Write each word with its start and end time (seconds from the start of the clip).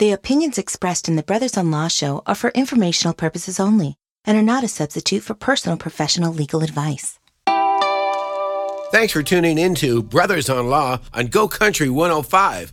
The 0.00 0.12
opinions 0.12 0.56
expressed 0.56 1.10
in 1.10 1.16
the 1.16 1.22
Brothers 1.22 1.58
on 1.58 1.70
Law 1.70 1.88
show 1.88 2.22
are 2.26 2.34
for 2.34 2.48
informational 2.52 3.12
purposes 3.12 3.60
only 3.60 3.96
and 4.24 4.38
are 4.38 4.42
not 4.42 4.64
a 4.64 4.68
substitute 4.68 5.22
for 5.22 5.34
personal 5.34 5.76
professional 5.76 6.32
legal 6.32 6.62
advice. 6.62 7.18
Thanks 8.92 9.12
for 9.12 9.22
tuning 9.22 9.58
in 9.58 9.74
to 9.74 10.02
Brothers 10.02 10.48
on 10.48 10.68
Law 10.68 11.00
on 11.12 11.26
Go 11.26 11.48
Country 11.48 11.90
105. 11.90 12.72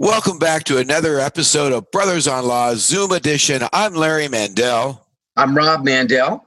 Welcome 0.00 0.38
back 0.38 0.62
to 0.66 0.78
another 0.78 1.18
episode 1.18 1.72
of 1.72 1.90
Brothers 1.90 2.28
on 2.28 2.46
Law 2.46 2.76
Zoom 2.76 3.10
edition. 3.10 3.62
I'm 3.72 3.94
Larry 3.94 4.28
Mandel. 4.28 5.04
I'm 5.36 5.56
Rob 5.56 5.84
Mandel. 5.84 6.46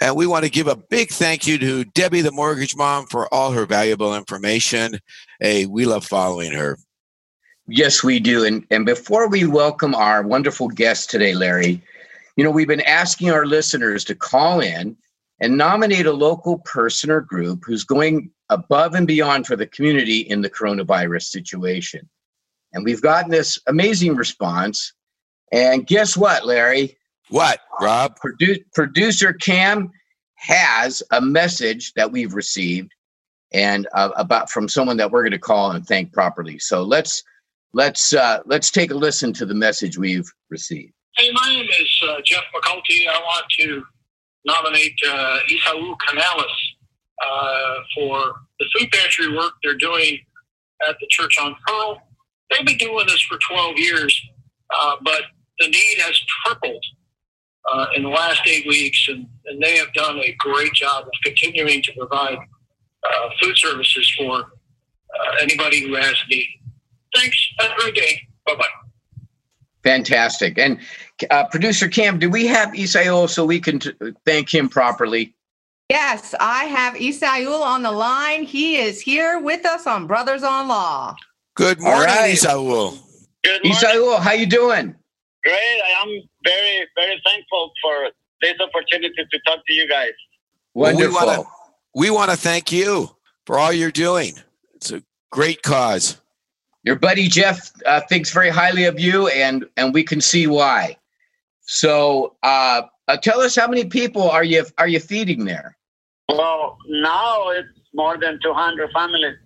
And 0.00 0.14
we 0.14 0.28
want 0.28 0.44
to 0.44 0.50
give 0.50 0.68
a 0.68 0.76
big 0.76 1.10
thank 1.10 1.44
you 1.44 1.58
to 1.58 1.82
Debbie, 1.82 2.20
the 2.20 2.30
mortgage 2.30 2.76
mom, 2.76 3.06
for 3.06 3.26
all 3.34 3.50
her 3.50 3.66
valuable 3.66 4.14
information. 4.14 5.00
Hey, 5.40 5.66
we 5.66 5.84
love 5.84 6.06
following 6.06 6.52
her. 6.52 6.78
Yes, 7.66 8.04
we 8.04 8.20
do. 8.20 8.44
And, 8.44 8.64
and 8.70 8.86
before 8.86 9.28
we 9.28 9.46
welcome 9.46 9.96
our 9.96 10.22
wonderful 10.22 10.68
guest 10.68 11.10
today, 11.10 11.34
Larry, 11.34 11.82
you 12.36 12.44
know, 12.44 12.52
we've 12.52 12.68
been 12.68 12.82
asking 12.82 13.32
our 13.32 13.46
listeners 13.46 14.04
to 14.04 14.14
call 14.14 14.60
in 14.60 14.96
and 15.40 15.58
nominate 15.58 16.06
a 16.06 16.12
local 16.12 16.58
person 16.58 17.10
or 17.10 17.20
group 17.20 17.64
who's 17.66 17.82
going 17.82 18.30
above 18.48 18.94
and 18.94 19.08
beyond 19.08 19.48
for 19.48 19.56
the 19.56 19.66
community 19.66 20.18
in 20.18 20.40
the 20.40 20.50
coronavirus 20.50 21.24
situation. 21.24 22.08
And 22.72 22.84
we've 22.84 23.02
gotten 23.02 23.30
this 23.30 23.58
amazing 23.66 24.16
response. 24.16 24.92
And 25.52 25.86
guess 25.86 26.16
what, 26.16 26.46
Larry? 26.46 26.96
What, 27.28 27.60
Rob? 27.80 28.16
Produ- 28.18 28.64
producer 28.74 29.32
Cam 29.32 29.90
has 30.36 31.02
a 31.12 31.20
message 31.20 31.92
that 31.94 32.10
we've 32.10 32.34
received 32.34 32.92
and 33.52 33.86
uh, 33.94 34.10
about 34.16 34.50
from 34.50 34.68
someone 34.68 34.96
that 34.96 35.10
we're 35.10 35.22
going 35.22 35.32
to 35.32 35.38
call 35.38 35.72
and 35.72 35.86
thank 35.86 36.12
properly. 36.12 36.58
So 36.58 36.82
let's 36.82 37.22
let's 37.74 38.12
uh, 38.12 38.40
let's 38.46 38.70
take 38.70 38.90
a 38.90 38.94
listen 38.94 39.32
to 39.34 39.46
the 39.46 39.54
message 39.54 39.98
we've 39.98 40.30
received. 40.50 40.92
Hey, 41.16 41.30
my 41.32 41.48
name 41.48 41.68
is 41.68 42.02
uh, 42.08 42.16
Jeff 42.24 42.44
McCulty. 42.54 43.06
I 43.06 43.18
want 43.18 43.44
to 43.60 43.82
nominate 44.44 44.94
uh, 45.06 45.38
Isaul 45.50 45.94
Canales 46.06 46.74
uh, 47.24 47.74
for 47.94 48.32
the 48.58 48.66
food 48.74 48.90
pantry 48.90 49.36
work 49.36 49.52
they're 49.62 49.76
doing 49.76 50.18
at 50.88 50.96
the 51.00 51.06
church 51.10 51.36
on 51.38 51.54
Pearl 51.66 52.02
they've 52.52 52.66
been 52.66 52.78
doing 52.78 53.06
this 53.06 53.20
for 53.22 53.38
12 53.48 53.78
years, 53.78 54.20
uh, 54.78 54.96
but 55.02 55.22
the 55.58 55.68
need 55.68 55.98
has 55.98 56.18
tripled 56.44 56.84
uh, 57.70 57.86
in 57.94 58.02
the 58.02 58.08
last 58.08 58.42
eight 58.46 58.66
weeks, 58.66 59.06
and, 59.08 59.26
and, 59.46 59.62
they 59.62 59.76
have 59.76 59.92
done 59.94 60.18
a 60.18 60.34
great 60.38 60.72
job 60.72 61.04
of 61.04 61.12
continuing 61.24 61.80
to 61.82 61.92
provide 61.92 62.36
uh, 62.36 63.28
food 63.40 63.56
services 63.56 64.12
for 64.18 64.40
uh, 64.40 65.36
anybody 65.40 65.80
who 65.80 65.94
has 65.94 66.14
need. 66.28 66.48
Thanks. 67.14 67.36
Have 67.58 67.70
a 67.72 67.80
great 67.80 67.94
day. 67.94 68.20
Bye 68.46 68.54
bye. 68.56 68.64
Fantastic. 69.84 70.58
And 70.58 70.78
uh, 71.30 71.44
producer 71.44 71.88
Cam, 71.88 72.18
do 72.18 72.30
we 72.30 72.46
have 72.46 72.74
Isaiah 72.74 73.28
so 73.28 73.44
we 73.44 73.60
can 73.60 73.78
t- 73.78 73.92
thank 74.24 74.52
him 74.52 74.68
properly? 74.68 75.34
Yes, 75.88 76.34
I 76.40 76.64
have 76.64 76.94
Isaul 76.94 77.60
on 77.60 77.82
the 77.82 77.92
line. 77.92 78.44
He 78.44 78.76
is 78.76 79.00
here 79.00 79.38
with 79.40 79.66
us 79.66 79.86
on 79.86 80.06
Brothers 80.06 80.42
on 80.42 80.68
Law. 80.68 81.14
Good 81.54 81.80
morning, 81.80 82.06
right. 82.06 82.34
Isaul. 82.34 82.98
Good 83.44 83.62
morning. 83.62 83.72
Isaul, 83.72 84.20
how 84.20 84.32
you 84.32 84.46
doing? 84.46 84.94
Great. 85.44 85.54
I 85.54 86.02
am 86.02 86.22
very, 86.44 86.86
very 86.96 87.20
thankful 87.26 87.72
for 87.82 88.08
this 88.40 88.54
opportunity 88.58 89.14
to 89.14 89.38
talk 89.46 89.58
to 89.66 89.72
you 89.74 89.86
guys. 89.88 90.12
Wonderful. 90.74 91.26
Well, 91.26 91.52
we 91.94 92.08
want 92.10 92.30
to 92.30 92.36
thank 92.38 92.72
you 92.72 93.10
for 93.44 93.58
all 93.58 93.72
you're 93.72 93.90
doing. 93.90 94.32
It's 94.74 94.92
a 94.92 95.02
great 95.30 95.62
cause. 95.62 96.18
Your 96.84 96.96
buddy 96.96 97.28
Jeff 97.28 97.70
uh, 97.84 98.00
thinks 98.08 98.32
very 98.32 98.48
highly 98.48 98.84
of 98.84 98.98
you, 98.98 99.28
and 99.28 99.66
and 99.76 99.92
we 99.92 100.02
can 100.02 100.20
see 100.20 100.46
why. 100.46 100.96
So, 101.60 102.34
uh, 102.42 102.82
uh, 103.08 103.16
tell 103.18 103.40
us 103.40 103.54
how 103.54 103.68
many 103.68 103.84
people 103.84 104.28
are 104.28 104.42
you 104.42 104.64
are 104.78 104.88
you 104.88 105.00
feeding 105.00 105.44
there? 105.44 105.76
Well, 106.28 106.78
now 106.88 107.50
it's 107.50 107.68
more 107.94 108.18
than 108.18 108.40
200 108.42 108.90
families. 108.92 109.36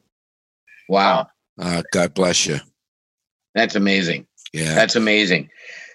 Wow. 0.89 1.29
Uh, 1.59 1.83
God 1.93 2.15
bless 2.15 2.47
you. 2.47 2.59
That's 3.55 3.75
amazing. 3.75 4.27
Yeah. 4.53 4.75
That's 4.75 4.97
amazing. 4.97 5.51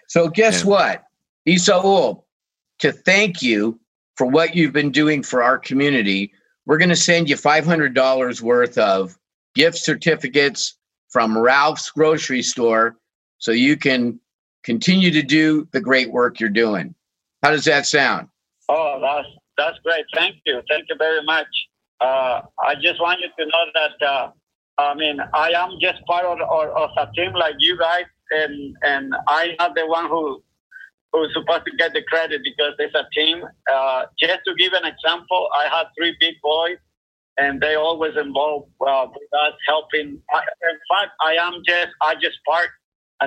So 0.08 0.28
guess 0.28 0.64
yeah. 0.64 0.70
what? 0.70 1.04
Isaul, 1.48 2.24
to 2.80 2.92
thank 2.92 3.42
you 3.42 3.80
for 4.16 4.28
what 4.28 4.56
you've 4.56 4.74
been 4.74 4.92
doing 4.92 5.24
for 5.24 5.42
our 5.44 5.58
community, 5.58 6.32
we're 6.66 6.78
going 6.78 6.90
to 6.90 6.96
send 6.96 7.30
you 7.30 7.36
$500 7.36 8.42
worth 8.42 8.78
of 8.78 9.18
gift 9.56 9.78
certificates 9.78 10.78
from 11.10 11.38
Ralph's 11.38 11.90
grocery 11.92 12.42
store 12.42 12.98
so 13.38 13.52
you 13.52 13.78
can 13.78 14.20
continue 14.64 15.12
to 15.12 15.22
do 15.22 15.68
the 15.72 15.82
great 15.82 16.12
work 16.12 16.40
you're 16.40 16.50
doing. 16.50 16.94
How 17.44 17.52
does 17.52 17.66
that 17.66 17.86
sound? 17.86 18.28
Oh, 18.70 19.00
that's 19.02 19.28
that's 19.58 19.78
great. 19.84 20.06
Thank 20.16 20.38
you. 20.46 20.62
Thank 20.70 20.86
you 20.90 20.96
very 20.98 21.24
much. 21.24 21.48
Uh, 22.00 22.42
I 22.64 22.76
just 22.76 23.00
want 23.02 23.20
you 23.20 23.28
to 23.38 23.46
know 23.46 23.66
that 23.74 24.08
uh, 24.08 24.32
I 24.82 24.96
mean, 24.96 25.18
I 25.34 25.52
am 25.52 25.78
just 25.82 26.04
part 26.06 26.26
of, 26.26 26.40
of, 26.40 26.90
a 26.98 27.12
team 27.14 27.34
like 27.34 27.56
you 27.60 27.78
guys, 27.78 28.06
and 28.32 28.76
and 28.84 29.14
I'm 29.28 29.74
the 29.76 29.86
one 29.88 30.08
who 30.08 30.42
who's 31.12 31.34
supposed 31.34 31.66
to 31.66 31.72
get 31.78 31.94
the 31.94 32.04
credit 32.04 32.42
because 32.44 32.74
it's 32.80 32.96
a 32.96 33.06
team. 33.14 33.44
Uh, 33.72 34.06
just 34.20 34.40
to 34.48 34.56
give 34.58 34.74
an 34.74 34.86
example, 34.86 35.50
I 35.54 35.68
have 35.76 35.88
three 35.98 36.16
big 36.20 36.36
boys, 36.42 36.78
and 37.38 37.60
they 37.62 37.76
always 37.76 38.16
involved 38.18 38.70
uh, 38.86 39.08
with 39.10 39.34
us 39.46 39.54
helping. 39.68 40.22
I, 40.34 40.40
in 40.40 40.78
fact, 40.90 41.12
I 41.26 41.34
am 41.34 41.62
just 41.68 41.90
I 42.02 42.16
just 42.16 42.38
parked 42.46 42.74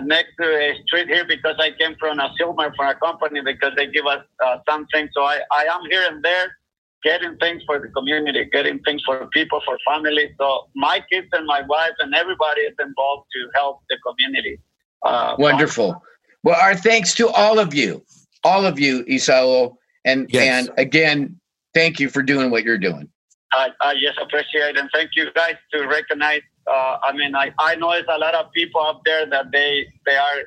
next 0.02 0.32
to 0.40 0.46
a 0.46 0.74
street 0.86 1.08
here 1.08 1.24
because 1.24 1.56
I 1.58 1.70
came 1.78 1.94
from 2.00 2.18
a 2.18 2.32
silver 2.38 2.72
for 2.76 2.86
a 2.86 2.94
company 2.96 3.40
because 3.44 3.72
they 3.76 3.86
give 3.86 4.06
us 4.06 4.24
uh, 4.44 4.58
something. 4.68 5.08
So 5.14 5.22
I, 5.22 5.40
I 5.52 5.64
am 5.64 5.82
here 5.90 6.02
and 6.10 6.22
there 6.22 6.56
getting 7.04 7.36
things 7.36 7.62
for 7.66 7.78
the 7.78 7.88
community, 7.88 8.48
getting 8.52 8.78
things 8.80 9.02
for 9.04 9.26
people, 9.28 9.60
for 9.64 9.78
families. 9.86 10.30
So 10.38 10.68
my 10.74 11.00
kids 11.12 11.28
and 11.32 11.46
my 11.46 11.62
wife 11.62 11.92
and 12.00 12.14
everybody 12.14 12.62
is 12.62 12.74
involved 12.80 13.26
to 13.34 13.48
help 13.54 13.82
the 13.90 13.96
community. 14.06 14.58
Uh, 15.02 15.36
Wonderful. 15.38 16.02
Well, 16.42 16.58
our 16.60 16.74
thanks 16.74 17.14
to 17.14 17.28
all 17.28 17.58
of 17.58 17.74
you, 17.74 18.04
all 18.42 18.66
of 18.66 18.78
you, 18.78 19.04
Isaul, 19.04 19.76
and 20.04 20.26
yes. 20.30 20.68
and 20.68 20.78
again, 20.78 21.40
thank 21.74 22.00
you 22.00 22.08
for 22.08 22.22
doing 22.22 22.50
what 22.50 22.64
you're 22.64 22.78
doing. 22.78 23.08
I, 23.52 23.68
I 23.80 23.94
just 23.94 24.18
appreciate 24.18 24.76
and 24.76 24.90
thank 24.92 25.10
you 25.14 25.26
guys 25.34 25.54
to 25.72 25.86
recognize. 25.86 26.40
Uh, 26.66 26.96
I 27.02 27.12
mean, 27.12 27.36
I, 27.36 27.52
I 27.58 27.76
know 27.76 27.92
there's 27.92 28.06
a 28.08 28.18
lot 28.18 28.34
of 28.34 28.50
people 28.52 28.80
out 28.80 29.02
there 29.04 29.26
that 29.26 29.52
they 29.52 29.86
they 30.06 30.16
are 30.16 30.38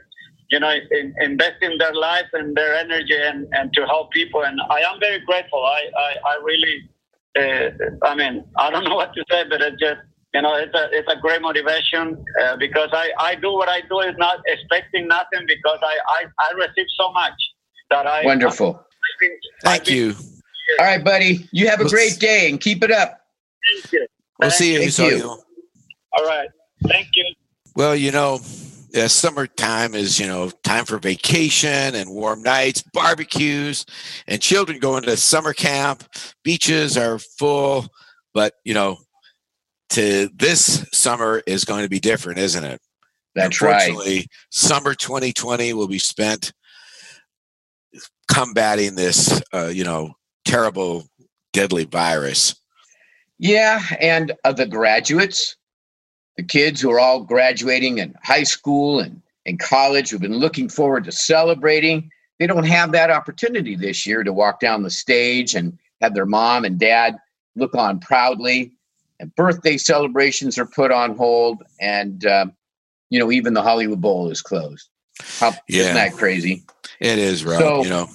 you 0.50 0.60
know, 0.60 0.74
in, 0.92 1.14
investing 1.22 1.78
their 1.78 1.94
life 1.94 2.28
and 2.34 2.56
their 2.56 2.76
energy 2.76 3.16
and, 3.16 3.48
and 3.52 3.74
to 3.74 3.86
help 3.86 4.12
people. 4.12 4.44
And 4.44 4.60
I 4.70 4.80
am 4.80 5.00
very 5.00 5.20
grateful. 5.20 5.64
I, 5.64 5.82
I, 5.98 6.16
I 6.26 6.40
really, 6.44 6.90
uh, 7.38 8.08
I 8.08 8.16
mean, 8.16 8.46
I 8.58 8.70
don't 8.72 8.86
know 8.86 8.96
what 8.96 9.14
to 9.14 9.24
say, 9.30 9.44
but 9.50 9.62
it's 9.62 9.80
just, 9.80 10.00
you 10.34 10.42
know, 10.42 10.56
it's 10.56 10.74
a, 10.74 10.90
it's 10.92 11.12
a 11.12 11.20
great 11.20 11.42
motivation 11.42 12.24
uh, 12.42 12.56
because 12.58 12.90
I, 12.94 13.10
I 13.20 13.36
do 13.36 13.52
what 13.54 13.70
I 13.70 13.82
do 13.82 14.00
is 14.02 14.16
not 14.18 14.40
expecting 14.46 15.08
nothing 15.08 15.46
because 15.48 15.80
I, 15.82 15.98
I, 16.08 16.26
I 16.40 16.54
receive 16.54 16.86
so 17.00 17.12
much 17.12 17.34
that 17.90 18.08
I. 18.08 18.24
Wonderful. 18.24 18.76
I've 18.76 19.20
been, 19.20 19.32
Thank 19.64 19.82
I've 19.82 19.86
been, 19.86 19.96
you. 19.96 20.16
All 20.80 20.86
right, 20.86 21.04
buddy. 21.04 21.48
You 21.52 21.70
have 21.70 21.80
a 21.80 21.90
great 21.90 22.20
day 22.20 22.50
and 22.50 22.60
keep 22.60 22.84
it 22.84 22.92
up. 22.92 23.22
Thank 23.74 23.94
you. 23.94 24.08
We'll 24.40 24.52
see 24.52 24.74
you. 24.74 24.92
Thank 24.92 25.12
you. 25.12 25.18
you. 25.18 25.30
All 25.30 26.26
right. 26.26 26.50
Thank 26.88 27.08
you. 27.16 27.26
Well, 27.76 27.96
you 27.96 28.12
know, 28.12 28.40
uh, 28.98 29.08
summertime 29.08 29.94
is 29.94 30.20
you 30.20 30.28
know 30.28 30.50
time 30.64 30.86
for 30.86 30.98
vacation 30.98 31.96
and 31.96 32.10
warm 32.10 32.42
nights 32.42 32.84
barbecues 32.94 33.86
and 34.28 34.42
children 34.42 34.80
going 34.80 35.04
to 35.04 35.18
summer 35.18 35.54
camp. 35.54 36.04
Beaches 36.44 36.98
are 36.98 37.20
full 37.20 37.88
but 38.38 38.54
you 38.64 38.74
know 38.76 38.98
to 39.90 40.30
this 40.36 40.86
summer 40.94 41.42
is 41.48 41.66
going 41.66 41.82
to 41.82 41.90
be 41.90 42.00
different 42.00 42.38
isn't 42.38 42.64
it? 42.64 42.80
That's 43.34 43.60
Unfortunately, 43.62 44.18
right 44.18 44.28
summer 44.52 44.94
2020 44.94 45.74
will 45.74 45.88
be 45.88 45.98
spent 45.98 46.54
combating 48.32 48.94
this 48.94 49.42
uh, 49.54 49.72
you 49.74 49.84
know 49.84 50.14
terrible 50.46 51.08
deadly 51.52 51.86
virus. 51.86 52.56
Yeah 53.40 53.82
and 54.00 54.34
uh, 54.44 54.54
the 54.54 54.68
graduates 54.68 55.57
the 56.38 56.44
kids 56.44 56.80
who 56.80 56.92
are 56.92 57.00
all 57.00 57.22
graduating 57.22 57.98
in 57.98 58.16
high 58.24 58.44
school 58.44 59.00
and 59.00 59.22
in 59.46 59.58
college 59.58 60.10
who've 60.10 60.22
been 60.22 60.38
looking 60.38 60.70
forward 60.70 61.04
to 61.06 61.12
celebrating. 61.12 62.12
They 62.40 62.48
don't 62.48 62.66
have 62.66 62.92
that 62.92 63.10
opportunity 63.10 63.76
this 63.76 64.06
year 64.06 64.24
to 64.24 64.32
walk 64.32 64.60
down 64.60 64.84
the 64.84 64.92
stage 64.92 65.56
and 65.56 65.78
have 66.02 66.14
their 66.14 66.26
mom 66.28 66.64
and 66.66 66.78
dad 66.80 67.18
look 67.56 67.74
on 67.76 68.00
proudly. 68.00 68.72
And 69.20 69.34
birthday 69.36 69.78
celebrations 69.78 70.60
are 70.60 70.66
put 70.68 70.92
on 70.92 71.16
hold, 71.18 71.64
and 71.82 72.24
uh, 72.24 72.46
you 73.10 73.20
know 73.20 73.32
even 73.32 73.56
the 73.56 73.64
Hollywood 73.64 74.00
Bowl 74.00 74.30
is 74.30 74.44
closed. 74.44 74.90
How, 75.40 75.56
Yeah. 75.68 75.82
Isn't 75.82 75.96
that 75.96 76.14
crazy? 76.14 76.64
It 77.00 77.18
is, 77.18 77.44
right? 77.44 77.58
So- 77.58 77.84
you 77.84 77.90
know, 77.90 78.08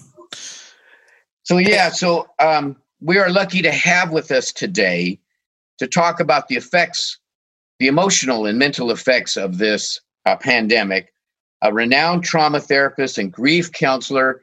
So 1.42 1.58
yeah, 1.58 1.88
so 1.90 2.28
um, 2.38 2.76
we 3.00 3.18
are 3.18 3.30
lucky 3.30 3.62
to 3.62 3.72
have 3.72 4.12
with 4.12 4.30
us 4.30 4.52
today 4.52 5.18
to 5.78 5.88
talk 5.88 6.20
about 6.20 6.46
the 6.46 6.54
effects, 6.54 7.18
the 7.82 7.88
emotional 7.88 8.46
and 8.46 8.60
mental 8.60 8.92
effects 8.92 9.36
of 9.36 9.58
this 9.58 10.00
uh, 10.24 10.36
pandemic. 10.36 11.12
A 11.62 11.72
renowned 11.72 12.22
trauma 12.22 12.60
therapist 12.60 13.18
and 13.18 13.32
grief 13.32 13.72
counselor, 13.72 14.42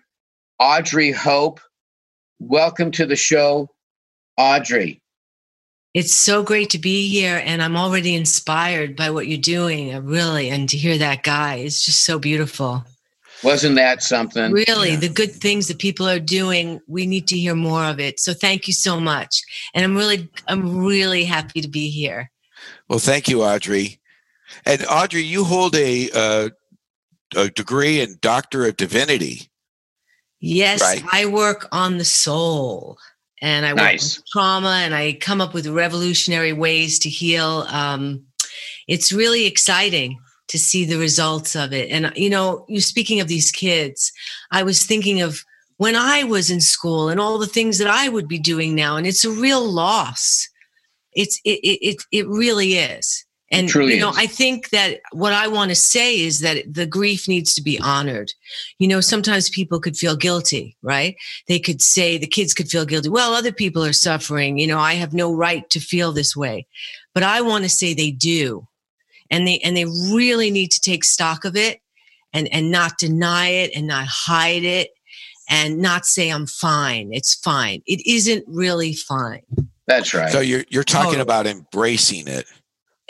Audrey 0.59 1.13
Hope. 1.13 1.61
Welcome 2.39 2.91
to 2.91 3.05
the 3.05 3.15
show, 3.15 3.69
Audrey. 4.35 5.01
It's 5.93 6.13
so 6.13 6.43
great 6.43 6.69
to 6.71 6.79
be 6.79 7.07
here, 7.07 7.41
and 7.45 7.63
I'm 7.63 7.77
already 7.77 8.13
inspired 8.13 8.97
by 8.97 9.09
what 9.09 9.27
you're 9.27 9.37
doing. 9.37 9.93
uh, 9.95 10.01
Really, 10.01 10.49
and 10.49 10.67
to 10.67 10.75
hear 10.75 10.97
that 10.97 11.23
guy 11.23 11.59
is 11.59 11.81
just 11.81 12.03
so 12.03 12.19
beautiful. 12.19 12.83
Wasn't 13.41 13.75
that 13.75 14.03
something? 14.03 14.51
Really, 14.51 14.91
Yeah. 14.91 14.95
the 14.97 15.07
good 15.07 15.31
things 15.31 15.69
that 15.69 15.79
people 15.79 16.09
are 16.09 16.19
doing, 16.19 16.81
we 16.89 17.05
need 17.05 17.25
to 17.29 17.37
hear 17.37 17.55
more 17.55 17.85
of 17.85 18.01
it. 18.01 18.19
So 18.19 18.33
thank 18.33 18.67
you 18.67 18.73
so 18.73 18.99
much, 18.99 19.41
and 19.73 19.85
I'm 19.85 19.95
really, 19.95 20.27
I'm 20.49 20.83
really 20.85 21.23
happy 21.23 21.61
to 21.61 21.69
be 21.69 21.89
here. 21.89 22.29
Well, 22.87 22.99
thank 22.99 23.27
you, 23.27 23.43
Audrey. 23.43 23.99
And 24.65 24.85
Audrey, 24.89 25.21
you 25.21 25.43
hold 25.43 25.75
a, 25.75 26.09
uh, 26.11 26.49
a 27.35 27.49
degree 27.49 28.01
in 28.01 28.17
Doctor 28.21 28.65
of 28.65 28.77
Divinity. 28.77 29.49
Yes, 30.39 30.81
Right. 30.81 31.03
I 31.11 31.25
work 31.25 31.67
on 31.71 31.97
the 31.97 32.05
soul, 32.05 32.97
and 33.41 33.65
I 33.65 33.73
work 33.73 33.83
Nice. 33.83 34.17
on 34.17 34.23
trauma, 34.31 34.81
and 34.83 34.95
I 34.95 35.13
come 35.13 35.41
up 35.41 35.53
with 35.53 35.67
revolutionary 35.67 36.53
ways 36.53 36.97
to 36.99 37.09
heal. 37.09 37.65
Um, 37.69 38.23
it's 38.87 39.11
really 39.11 39.45
exciting 39.45 40.17
to 40.47 40.57
see 40.57 40.85
the 40.85 40.97
results 40.97 41.55
of 41.55 41.73
it. 41.73 41.89
And 41.91 42.11
you 42.15 42.29
know, 42.29 42.65
you 42.67 42.81
speaking 42.81 43.19
of 43.19 43.27
these 43.27 43.51
kids, 43.51 44.11
I 44.51 44.63
was 44.63 44.83
thinking 44.83 45.21
of 45.21 45.43
when 45.77 45.95
I 45.95 46.23
was 46.23 46.49
in 46.49 46.59
school 46.61 47.09
and 47.09 47.19
all 47.19 47.37
the 47.37 47.45
things 47.47 47.77
that 47.77 47.87
I 47.87 48.09
would 48.09 48.27
be 48.27 48.39
doing 48.39 48.73
now, 48.75 48.95
and 48.97 49.05
it's 49.05 49.25
a 49.25 49.29
real 49.29 49.63
loss. 49.63 50.47
It's 51.13 51.39
it 51.45 51.59
it 51.63 52.03
it, 52.11 52.27
really 52.27 52.73
is. 52.73 53.25
And 53.51 53.73
you 53.73 53.99
know, 53.99 54.11
is. 54.11 54.17
I 54.17 54.27
think 54.27 54.69
that 54.69 54.99
what 55.11 55.33
I 55.33 55.47
want 55.47 55.69
to 55.69 55.75
say 55.75 56.19
is 56.19 56.39
that 56.39 56.71
the 56.71 56.85
grief 56.85 57.27
needs 57.27 57.55
to 57.55 57.63
be 57.63 57.79
honored. 57.79 58.31
You 58.77 58.87
know, 58.87 59.01
sometimes 59.01 59.49
people 59.49 59.79
could 59.79 59.97
feel 59.97 60.15
guilty, 60.15 60.77
right? 60.83 61.15
They 61.47 61.57
could 61.59 61.81
say 61.81 62.17
the 62.17 62.27
kids 62.27 62.53
could 62.53 62.69
feel 62.69 62.85
guilty. 62.85 63.09
Well, 63.09 63.33
other 63.33 63.51
people 63.51 63.83
are 63.83 63.93
suffering. 63.93 64.59
You 64.59 64.67
know, 64.67 64.77
I 64.77 64.93
have 64.93 65.13
no 65.13 65.33
right 65.33 65.67
to 65.71 65.79
feel 65.79 66.11
this 66.11 66.35
way. 66.35 66.67
But 67.15 67.23
I 67.23 67.41
want 67.41 67.63
to 67.63 67.69
say 67.69 67.93
they 67.93 68.11
do. 68.11 68.67
And 69.31 69.47
they 69.47 69.59
and 69.59 69.75
they 69.75 69.85
really 69.85 70.51
need 70.51 70.71
to 70.71 70.81
take 70.81 71.03
stock 71.03 71.43
of 71.43 71.55
it 71.55 71.81
and 72.33 72.47
and 72.53 72.71
not 72.71 72.97
deny 72.97 73.47
it 73.47 73.71
and 73.75 73.87
not 73.87 74.07
hide 74.07 74.63
it 74.63 74.91
and 75.49 75.79
not 75.79 76.05
say 76.05 76.29
I'm 76.29 76.45
fine. 76.45 77.09
It's 77.11 77.35
fine. 77.35 77.81
It 77.87 78.05
isn't 78.05 78.45
really 78.47 78.93
fine. 78.93 79.41
That's 79.89 80.13
right. 80.13 80.31
So 80.31 80.39
you're 80.39 80.63
you're 80.69 80.83
talking 80.83 81.17
Totally. 81.17 81.21
about 81.23 81.47
embracing 81.47 82.27
it. 82.27 82.45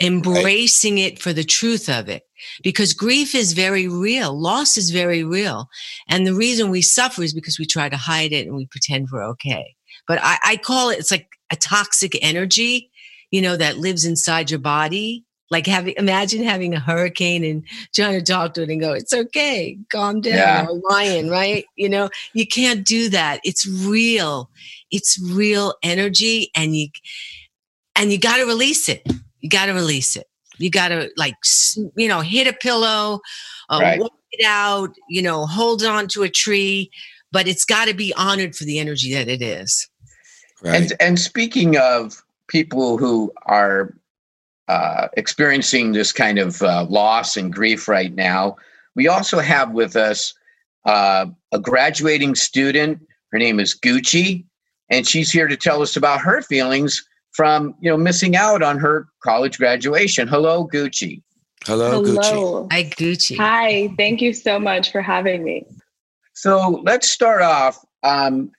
embracing 0.00 0.96
it 0.96 1.18
for 1.18 1.34
the 1.34 1.44
truth 1.44 1.90
of 1.90 2.08
it. 2.08 2.22
Because 2.62 2.94
grief 2.94 3.34
is 3.34 3.52
very 3.52 3.86
real. 3.86 4.32
Loss 4.32 4.78
is 4.78 4.88
very 4.90 5.22
real. 5.22 5.68
And 6.08 6.26
the 6.26 6.34
reason 6.34 6.70
we 6.70 6.80
suffer 6.80 7.22
is 7.22 7.34
because 7.34 7.58
we 7.58 7.66
try 7.66 7.90
to 7.90 7.98
hide 7.98 8.32
it 8.32 8.46
and 8.46 8.56
we 8.56 8.64
pretend 8.66 9.08
we're 9.12 9.22
okay. 9.28 9.76
But 10.08 10.20
i, 10.22 10.38
I 10.42 10.56
call 10.56 10.88
it 10.88 10.98
it's 10.98 11.10
like 11.10 11.28
a 11.52 11.56
toxic 11.56 12.16
energy 12.22 12.90
you 13.30 13.42
know 13.42 13.56
that 13.56 13.78
lives 13.78 14.04
inside 14.04 14.50
your 14.50 14.60
body. 14.60 15.24
Like 15.50 15.66
having 15.66 15.94
imagine 15.96 16.44
having 16.44 16.74
a 16.74 16.80
hurricane 16.80 17.44
and 17.44 17.64
trying 17.94 18.18
to 18.18 18.24
talk 18.24 18.54
to 18.54 18.62
it 18.62 18.70
and 18.70 18.80
go 18.80 18.92
it's 18.92 19.12
okay. 19.12 19.78
Calm 19.92 20.20
down. 20.20 20.34
Yeah. 20.34 20.66
lion 20.88 21.28
right? 21.28 21.64
You 21.76 21.88
know 21.88 22.08
you 22.32 22.46
can't 22.46 22.86
do 22.86 23.08
that. 23.10 23.40
It's 23.44 23.66
real 23.66 24.48
it's 24.90 25.18
real 25.32 25.74
energy 25.82 26.50
and 26.54 26.76
you 26.76 26.88
and 27.96 28.12
you 28.12 28.18
got 28.18 28.36
to 28.38 28.44
release 28.44 28.88
it 28.88 29.06
you 29.40 29.48
got 29.48 29.66
to 29.66 29.72
release 29.72 30.16
it 30.16 30.26
you 30.58 30.70
got 30.70 30.88
to 30.88 31.10
like 31.16 31.34
you 31.96 32.08
know 32.08 32.20
hit 32.20 32.46
a 32.46 32.52
pillow 32.52 33.20
uh, 33.70 33.78
Right. 33.80 34.00
walk 34.00 34.12
it 34.32 34.44
out 34.44 34.90
you 35.08 35.22
know 35.22 35.46
hold 35.46 35.82
on 35.82 36.08
to 36.08 36.22
a 36.22 36.28
tree 36.28 36.90
but 37.32 37.46
it's 37.48 37.64
got 37.64 37.86
to 37.88 37.94
be 37.94 38.12
honored 38.16 38.54
for 38.54 38.64
the 38.64 38.78
energy 38.78 39.12
that 39.14 39.28
it 39.28 39.42
is 39.42 39.88
Right. 40.62 40.82
And 40.82 40.92
and 41.00 41.18
speaking 41.18 41.78
of 41.78 42.22
people 42.48 42.98
who 42.98 43.32
are 43.46 43.94
uh, 44.68 45.08
experiencing 45.16 45.92
this 45.92 46.12
kind 46.12 46.38
of 46.38 46.60
uh, 46.62 46.84
loss 46.84 47.36
and 47.36 47.52
grief 47.52 47.88
right 47.88 48.14
now, 48.14 48.56
we 48.94 49.08
also 49.08 49.38
have 49.40 49.72
with 49.72 49.96
us 49.96 50.34
uh, 50.84 51.26
a 51.52 51.58
graduating 51.58 52.34
student. 52.34 53.00
Her 53.32 53.38
name 53.38 53.58
is 53.58 53.74
Gucci, 53.74 54.44
and 54.90 55.06
she's 55.06 55.30
here 55.30 55.48
to 55.48 55.56
tell 55.56 55.82
us 55.82 55.96
about 55.96 56.20
her 56.20 56.42
feelings 56.42 57.06
from 57.32 57.74
you 57.80 57.90
know 57.90 57.96
missing 57.96 58.36
out 58.36 58.62
on 58.62 58.78
her 58.78 59.08
college 59.22 59.58
graduation. 59.58 60.28
Hello, 60.28 60.66
Gucci. 60.66 61.22
Hello, 61.64 62.02
Gucci. 62.02 62.24
Hello. 62.24 62.68
hi 62.70 62.84
gucci 62.84 63.36
Hi, 63.36 63.94
thank 63.96 64.20
you 64.20 64.32
so 64.32 64.58
much 64.58 64.90
for 64.90 65.02
having 65.02 65.44
me. 65.44 65.66
So 66.32 66.80
let's 66.84 67.08
start 67.08 67.42
off. 67.42 67.84
Um, 68.02 68.50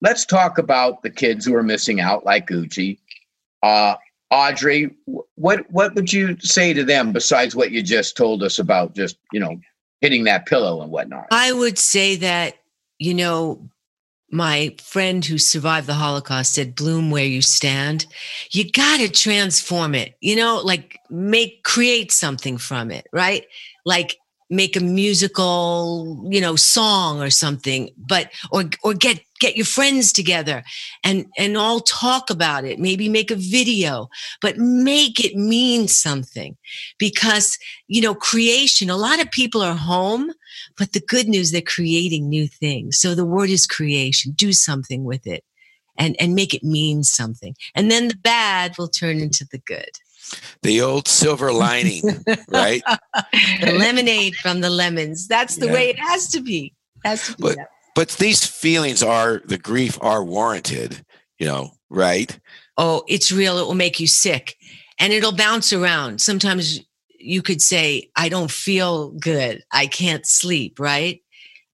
let's 0.00 0.24
talk 0.24 0.58
about 0.58 1.02
the 1.02 1.10
kids 1.10 1.44
who 1.44 1.54
are 1.54 1.62
missing 1.62 2.00
out, 2.00 2.24
like 2.24 2.46
Gucci. 2.46 2.98
Uh, 3.62 3.96
Audrey, 4.30 4.94
what 5.36 5.70
what 5.70 5.94
would 5.94 6.12
you 6.12 6.36
say 6.40 6.72
to 6.72 6.84
them 6.84 7.12
besides 7.12 7.54
what 7.54 7.70
you 7.70 7.82
just 7.82 8.16
told 8.16 8.42
us 8.42 8.58
about 8.58 8.94
just 8.94 9.18
you 9.32 9.40
know 9.40 9.60
hitting 10.00 10.24
that 10.24 10.46
pillow 10.46 10.82
and 10.82 10.90
whatnot? 10.90 11.26
i 11.30 11.52
would 11.52 11.78
say 11.78 12.16
that 12.16 12.56
you 12.98 13.14
know 13.14 13.68
my 14.30 14.74
friend 14.82 15.24
who 15.24 15.38
survived 15.38 15.86
the 15.86 15.94
holocaust 15.94 16.54
said 16.54 16.74
bloom 16.74 17.10
where 17.10 17.24
you 17.24 17.42
stand. 17.42 18.06
You 18.50 18.70
got 18.70 18.98
to 19.00 19.08
transform 19.08 19.94
it 19.94 20.16
you 20.20 20.36
know 20.36 20.60
like 20.64 20.98
make 21.10 21.62
create 21.62 22.12
something 22.12 22.58
from 22.58 22.90
it 22.90 23.06
right? 23.12 23.46
Like 23.84 24.18
make 24.48 24.76
a 24.76 24.80
musical 24.80 26.24
you 26.30 26.40
know 26.40 26.56
song 26.56 27.20
or 27.20 27.30
something 27.30 27.90
but 27.96 28.30
or 28.52 28.64
or 28.84 28.94
get 28.94 29.20
get 29.40 29.56
your 29.56 29.66
friends 29.66 30.12
together 30.12 30.62
and 31.04 31.26
and 31.38 31.56
all 31.56 31.80
talk 31.80 32.30
about 32.30 32.64
it 32.64 32.78
maybe 32.78 33.08
make 33.08 33.30
a 33.30 33.36
video 33.36 34.08
but 34.40 34.56
make 34.58 35.24
it 35.24 35.36
mean 35.36 35.88
something 35.88 36.56
because 36.98 37.58
you 37.88 38.00
know 38.00 38.14
creation 38.14 38.90
a 38.90 38.96
lot 38.96 39.20
of 39.20 39.30
people 39.30 39.62
are 39.62 39.74
home 39.76 40.30
but 40.78 40.92
the 40.92 41.00
good 41.00 41.28
news 41.28 41.50
they're 41.50 41.60
creating 41.62 42.28
new 42.28 42.46
things 42.46 42.98
so 42.98 43.14
the 43.14 43.24
word 43.24 43.50
is 43.50 43.66
creation 43.66 44.32
do 44.32 44.52
something 44.52 45.04
with 45.04 45.26
it 45.26 45.44
and 45.98 46.16
and 46.20 46.34
make 46.34 46.52
it 46.54 46.62
mean 46.62 47.02
something 47.02 47.54
and 47.74 47.90
then 47.90 48.08
the 48.08 48.16
bad 48.16 48.76
will 48.78 48.88
turn 48.88 49.18
into 49.18 49.46
the 49.50 49.58
good 49.58 49.90
The 50.62 50.80
old 50.82 51.06
silver 51.06 51.52
lining, 51.52 52.02
right? 52.48 52.82
the 53.62 53.72
lemonade 53.78 54.34
from 54.36 54.60
the 54.60 54.70
lemons 54.70 55.28
that's 55.28 55.56
the 55.56 55.66
Yeah. 55.66 55.72
way 55.74 55.88
it 55.90 55.98
has 55.98 56.28
to 56.30 56.40
be 56.40 56.74
has 57.04 57.26
to 57.28 57.36
be 57.36 57.42
But- 57.42 57.56
that. 57.56 57.68
But 57.96 58.10
these 58.10 58.44
feelings 58.44 59.02
are 59.02 59.40
the 59.46 59.58
grief 59.58 59.98
are 60.02 60.22
warranted, 60.22 61.04
you 61.38 61.46
know, 61.46 61.70
right? 61.90 62.38
oh 62.78 63.02
it's 63.08 63.32
real. 63.32 63.58
It 63.58 63.66
will 63.66 63.74
make 63.74 63.98
you 63.98 64.06
sick. 64.06 64.54
And 65.00 65.12
it'll 65.12 65.32
bounce 65.32 65.72
around. 65.72 66.20
Sometimes 66.20 66.80
you 67.18 67.42
could 67.42 67.62
say 67.62 68.10
i 68.16 68.28
don't 68.28 68.50
feel 68.50 69.10
good. 69.12 69.64
I 69.72 69.86
can't 69.86 70.26
sleep 70.26 70.78
right? 70.78 71.22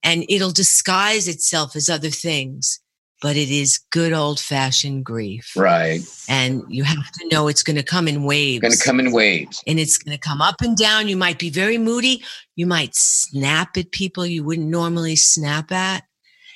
And 0.05 0.25
it'll 0.29 0.53
disguise 0.53 1.29
itself 1.29 1.77
as 1.77 1.89
other 1.89 2.11
things 2.11 2.81
but 3.21 3.37
it 3.37 3.51
is 3.51 3.79
good 3.91 4.13
old 4.13 4.41
fashioned 4.41 5.05
grief. 5.05 5.53
Right, 5.57 6.01
and 6.29 6.65
you 6.69 6.83
have 6.83 7.11
to 7.13 7.29
know 7.31 7.47
it's 7.47 7.63
going 7.63 7.77
to 7.77 7.85
come 7.85 8.09
in 8.09 8.25
waves. 8.25 8.61
Going 8.61 8.73
to 8.73 8.85
come 8.85 8.99
in 8.99 9.13
waves. 9.13 9.63
and 9.65 9.79
it's 9.79 9.97
going 9.97 10.17
to 10.17 10.21
come 10.21 10.43
up 10.43 10.61
and 10.61 10.77
down. 10.77 11.07
You 11.07 11.17
might 11.17 11.39
be 11.39 11.49
very 11.49 11.79
moody. 11.79 12.25
You 12.57 12.67
might 12.67 12.97
snap 12.97 13.77
at 13.77 13.93
people 13.93 14.27
you 14.27 14.43
wouldn't 14.43 14.67
normally 14.67 15.15
snap 15.15 15.71
at 15.71 16.03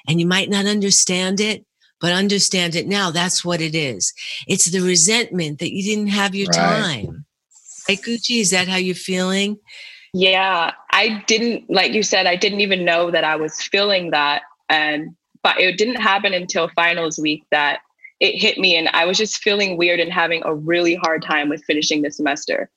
and 0.09 0.21
you 0.21 0.27
might 0.27 0.49
not 0.51 0.67
understand 0.67 1.41
it 1.41 1.65
but 2.01 2.13
understand 2.13 2.75
it 2.75 2.87
now 2.87 3.11
that's 3.11 3.45
what 3.45 3.61
it 3.61 3.75
is 3.75 4.13
it's 4.47 4.71
the 4.71 4.81
resentment 4.81 5.59
that 5.59 5.73
you 5.75 5.83
didn't 5.83 6.09
have 6.09 6.35
your 6.35 6.49
Right. 6.49 6.59
time 6.59 7.25
right 7.89 7.99
gucci 8.03 8.41
is 8.41 8.51
that 8.51 8.69
how 8.69 8.77
you're 8.77 8.95
feeling 8.95 9.59
Yeah, 10.13 10.73
I 10.93 11.23
didn't, 11.27 11.69
like 11.69 11.93
you 11.93 12.03
said, 12.03 12.27
I 12.27 12.37
didn't 12.37 12.61
even 12.61 12.85
know 12.85 13.11
that 13.11 13.25
I 13.25 13.37
was 13.37 13.61
feeling 13.61 14.11
that. 14.13 14.43
And, 14.69 15.15
but 15.43 15.61
it 15.61 15.77
didn't 15.77 16.01
happen 16.01 16.33
until 16.33 16.69
finals 16.71 17.19
week 17.19 17.45
that 17.51 17.81
it 18.19 18.41
hit 18.41 18.57
me. 18.57 18.77
And 18.77 18.89
I 18.95 19.05
was 19.05 19.19
just 19.19 19.43
feeling 19.43 19.77
weird 19.77 20.01
and 20.01 20.11
having 20.11 20.43
a 20.45 20.55
really 20.55 20.95
hard 20.95 21.23
time 21.23 21.51
with 21.51 21.63
finishing 21.67 22.01
the 22.03 22.11
semester. 22.11 22.71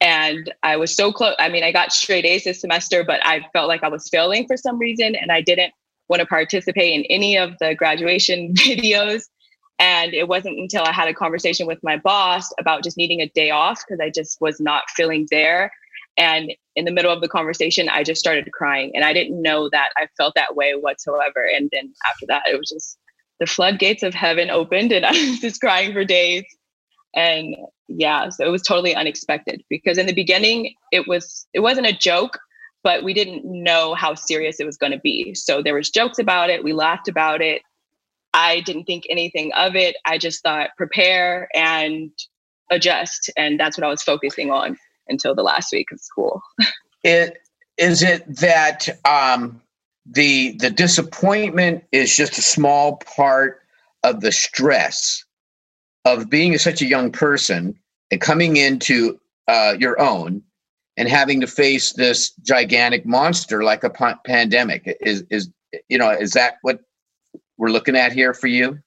And 0.00 0.52
I 0.62 0.76
was 0.76 0.94
so 0.94 1.10
close. 1.12 1.34
I 1.38 1.48
mean, 1.48 1.64
I 1.64 1.72
got 1.72 1.92
straight 1.92 2.24
A's 2.24 2.44
this 2.44 2.60
semester, 2.60 3.02
but 3.02 3.20
I 3.26 3.44
felt 3.52 3.68
like 3.68 3.82
I 3.82 3.88
was 3.88 4.08
failing 4.08 4.46
for 4.46 4.56
some 4.56 4.78
reason. 4.78 5.16
And 5.16 5.32
I 5.32 5.40
didn't 5.40 5.72
want 6.08 6.20
to 6.20 6.26
participate 6.26 6.94
in 6.94 7.04
any 7.10 7.36
of 7.36 7.52
the 7.60 7.74
graduation 7.74 8.54
videos. 8.54 9.22
And 9.78 10.14
it 10.14 10.28
wasn't 10.28 10.58
until 10.58 10.84
I 10.84 10.92
had 10.92 11.08
a 11.08 11.14
conversation 11.14 11.66
with 11.66 11.80
my 11.82 11.96
boss 11.96 12.48
about 12.60 12.84
just 12.84 12.96
needing 12.96 13.20
a 13.20 13.28
day 13.30 13.50
off 13.50 13.82
because 13.86 14.00
I 14.00 14.10
just 14.10 14.40
was 14.40 14.60
not 14.60 14.84
feeling 14.90 15.26
there. 15.30 15.72
And 16.16 16.52
in 16.76 16.84
the 16.84 16.92
middle 16.92 17.12
of 17.12 17.20
the 17.20 17.28
conversation, 17.28 17.88
I 17.88 18.04
just 18.04 18.20
started 18.20 18.50
crying. 18.52 18.92
And 18.94 19.04
I 19.04 19.12
didn't 19.12 19.42
know 19.42 19.68
that 19.70 19.90
I 19.96 20.06
felt 20.16 20.34
that 20.36 20.54
way 20.54 20.72
whatsoever. 20.72 21.44
And 21.44 21.68
then 21.72 21.92
after 22.06 22.26
that, 22.28 22.44
it 22.46 22.56
was 22.56 22.68
just 22.68 22.98
the 23.40 23.46
floodgates 23.46 24.02
of 24.02 24.14
heaven 24.14 24.50
opened 24.50 24.92
and 24.92 25.04
I 25.06 25.10
was 25.10 25.40
just 25.40 25.60
crying 25.60 25.92
for 25.92 26.04
days. 26.04 26.44
And 27.16 27.56
yeah, 27.88 28.28
so 28.28 28.44
it 28.46 28.50
was 28.50 28.62
totally 28.62 28.94
unexpected 28.94 29.62
because 29.68 29.98
in 29.98 30.06
the 30.06 30.14
beginning 30.14 30.74
it 30.90 31.06
was 31.06 31.46
it 31.52 31.60
wasn't 31.60 31.86
a 31.86 31.92
joke, 31.96 32.38
but 32.84 33.02
we 33.02 33.14
didn't 33.14 33.44
know 33.44 33.94
how 33.94 34.14
serious 34.14 34.60
it 34.60 34.66
was 34.66 34.76
going 34.76 34.92
to 34.92 35.00
be. 35.00 35.34
So 35.34 35.62
there 35.62 35.74
was 35.74 35.90
jokes 35.90 36.18
about 36.18 36.50
it, 36.50 36.62
we 36.62 36.72
laughed 36.72 37.08
about 37.08 37.40
it. 37.40 37.62
I 38.34 38.60
didn't 38.60 38.84
think 38.84 39.04
anything 39.08 39.52
of 39.54 39.74
it. 39.74 39.96
I 40.06 40.18
just 40.18 40.42
thought 40.42 40.70
prepare 40.76 41.48
and 41.54 42.10
adjust 42.70 43.30
and 43.36 43.58
that's 43.58 43.76
what 43.76 43.84
I 43.84 43.90
was 43.90 44.02
focusing 44.02 44.50
on 44.50 44.76
until 45.08 45.34
the 45.34 45.42
last 45.42 45.72
week 45.72 45.90
of 45.90 46.00
school. 46.00 46.42
it 47.02 47.38
is 47.76 48.02
it 48.02 48.24
that 48.36 48.88
um 49.04 49.60
the 50.06 50.56
the 50.58 50.70
disappointment 50.70 51.84
is 51.92 52.16
just 52.16 52.38
a 52.38 52.42
small 52.42 52.96
part 53.16 53.62
of 54.02 54.20
the 54.20 54.32
stress 54.32 55.24
of 56.04 56.28
being 56.28 56.56
such 56.58 56.82
a 56.82 56.86
young 56.86 57.10
person 57.10 57.78
and 58.10 58.20
coming 58.20 58.56
into 58.56 59.18
uh, 59.48 59.74
your 59.78 60.00
own 60.00 60.42
and 60.96 61.08
having 61.08 61.40
to 61.40 61.46
face 61.46 61.92
this 61.92 62.30
gigantic 62.42 63.04
monster 63.04 63.64
like 63.64 63.84
a 63.84 63.90
p- 63.90 64.20
pandemic. 64.24 64.96
Is 65.00 65.24
is 65.30 65.50
you 65.88 65.98
know 65.98 66.10
is 66.10 66.32
that 66.32 66.56
what 66.62 66.80
we're 67.56 67.70
looking 67.70 67.96
at 67.96 68.12
here 68.12 68.34
for 68.34 68.46
you? 68.46 68.78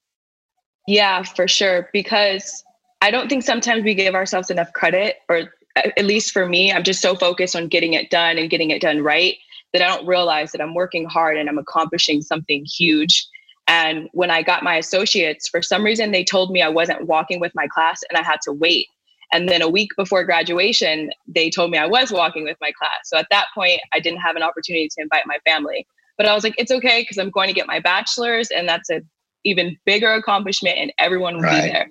Yeah 0.87 1.23
for 1.23 1.47
sure 1.47 1.89
because 1.91 2.63
i 3.01 3.11
don't 3.11 3.27
think 3.27 3.43
sometimes 3.43 3.83
we 3.83 3.93
give 3.93 4.15
ourselves 4.15 4.49
enough 4.49 4.71
credit 4.73 5.17
or 5.29 5.53
at 5.75 6.05
least 6.05 6.31
for 6.31 6.47
me 6.47 6.71
i'm 6.71 6.83
just 6.83 7.01
so 7.01 7.13
focused 7.13 7.55
on 7.55 7.67
getting 7.67 7.93
it 7.93 8.09
done 8.09 8.37
and 8.37 8.49
getting 8.49 8.71
it 8.71 8.81
done 8.81 9.03
right 9.03 9.35
that 9.73 9.81
i 9.81 9.87
don't 9.87 10.07
realize 10.07 10.51
that 10.53 10.61
i'm 10.61 10.73
working 10.73 11.05
hard 11.05 11.37
and 11.37 11.49
i'm 11.49 11.57
accomplishing 11.57 12.21
something 12.21 12.65
huge. 12.65 13.27
And 13.67 14.07
when 14.13 14.31
I 14.31 14.41
got 14.41 14.63
my 14.63 14.75
associates, 14.75 15.47
for 15.49 15.61
some 15.61 15.83
reason, 15.83 16.11
they 16.11 16.23
told 16.23 16.51
me 16.51 16.61
I 16.61 16.69
wasn't 16.69 17.05
walking 17.05 17.39
with 17.39 17.51
my 17.53 17.67
class 17.67 17.99
and 18.09 18.17
I 18.17 18.23
had 18.23 18.39
to 18.43 18.53
wait. 18.53 18.87
And 19.31 19.50
then 19.50 19.62
a 19.62 19.69
week 19.69 19.89
before 19.98 20.24
graduation, 20.24 21.12
they 21.27 21.50
told 21.50 21.72
me 21.72 21.77
I 21.77 21.86
was 21.86 22.12
walking 22.12 22.43
with 22.43 22.57
my 22.62 22.72
class. 22.72 23.00
So 23.05 23.17
at 23.17 23.27
that 23.29 23.48
point, 23.53 23.81
I 23.93 24.00
didn't 24.00 24.19
have 24.19 24.36
an 24.36 24.43
opportunity 24.43 24.88
to 24.89 25.01
invite 25.01 25.24
my 25.25 25.38
family. 25.46 25.86
But 26.17 26.25
I 26.25 26.34
was 26.34 26.43
like, 26.43 26.55
it's 26.57 26.72
okay 26.72 27.01
because 27.01 27.17
I'm 27.17 27.29
going 27.29 27.48
to 27.48 27.53
get 27.53 27.67
my 27.67 27.79
bachelor's, 27.79 28.50
and 28.50 28.67
that's 28.67 28.89
an 28.89 29.07
even 29.43 29.77
bigger 29.86 30.12
accomplishment, 30.13 30.77
and 30.77 30.91
everyone 30.98 31.36
will 31.36 31.43
right. 31.43 31.63
be 31.65 31.72
there. 31.72 31.88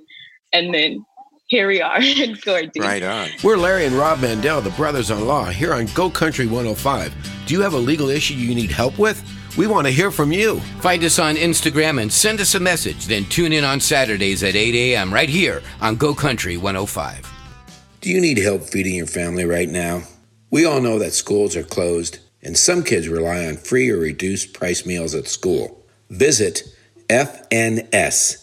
And 0.53 0.75
then 0.75 1.05
here 1.47 1.69
we 1.69 1.81
are 1.81 2.01
in 2.03 2.37
Gordon. 2.45 2.83
Right 2.83 3.03
on. 3.03 3.29
We're 3.45 3.57
Larry 3.57 3.87
and 3.87 3.95
Rob 3.95 4.21
Mandel, 4.21 4.61
the 4.61 4.71
brothers 4.71 5.11
in 5.11 5.27
law, 5.27 5.45
here 5.45 5.73
on 5.73 5.87
Go 5.95 6.11
Country 6.11 6.47
105. 6.47 7.15
Do 7.47 7.55
you 7.55 7.61
have 7.61 7.75
a 7.75 7.79
legal 7.79 8.09
issue 8.09 8.35
you 8.35 8.55
need 8.55 8.71
help 8.71 8.99
with? 8.99 9.23
We 9.57 9.67
want 9.67 9.87
to 9.87 9.93
hear 9.93 10.11
from 10.11 10.33
you. 10.33 10.61
Find 10.81 11.03
us 11.03 11.19
on 11.19 11.37
Instagram 11.37 12.03
and 12.03 12.13
send 12.13 12.41
us 12.41 12.55
a 12.55 12.61
message. 12.61 13.07
Then 13.07 13.25
tune 13.25 13.53
in 13.53 13.65
on 13.65 13.81
Saturdays 13.81 14.43
at 14.43 14.55
8 14.55 14.75
a.m. 14.75 15.13
right 15.13 15.31
here 15.31 15.63
on 15.81 15.97
Go 15.97 16.15
Country 16.15 16.59
105. 16.59 17.33
Do 18.03 18.11
you 18.11 18.21
need 18.21 18.37
help 18.39 18.63
feeding 18.63 18.95
your 18.95 19.07
family 19.07 19.47
right 19.47 19.69
now? 19.69 20.03
We 20.51 20.67
all 20.67 20.81
know 20.81 20.99
that 20.99 21.13
schools 21.13 21.57
are 21.57 21.63
closed 21.63 22.19
and 22.43 22.57
some 22.57 22.85
kids 22.85 23.09
rely 23.09 23.47
on 23.47 23.57
free 23.57 23.91
or 23.91 23.97
reduced 23.97 24.53
price 24.53 24.85
meals 24.87 25.15
at 25.15 25.27
school. 25.27 25.85
Visit 26.11 26.63
fns.usda.gov 27.09 28.41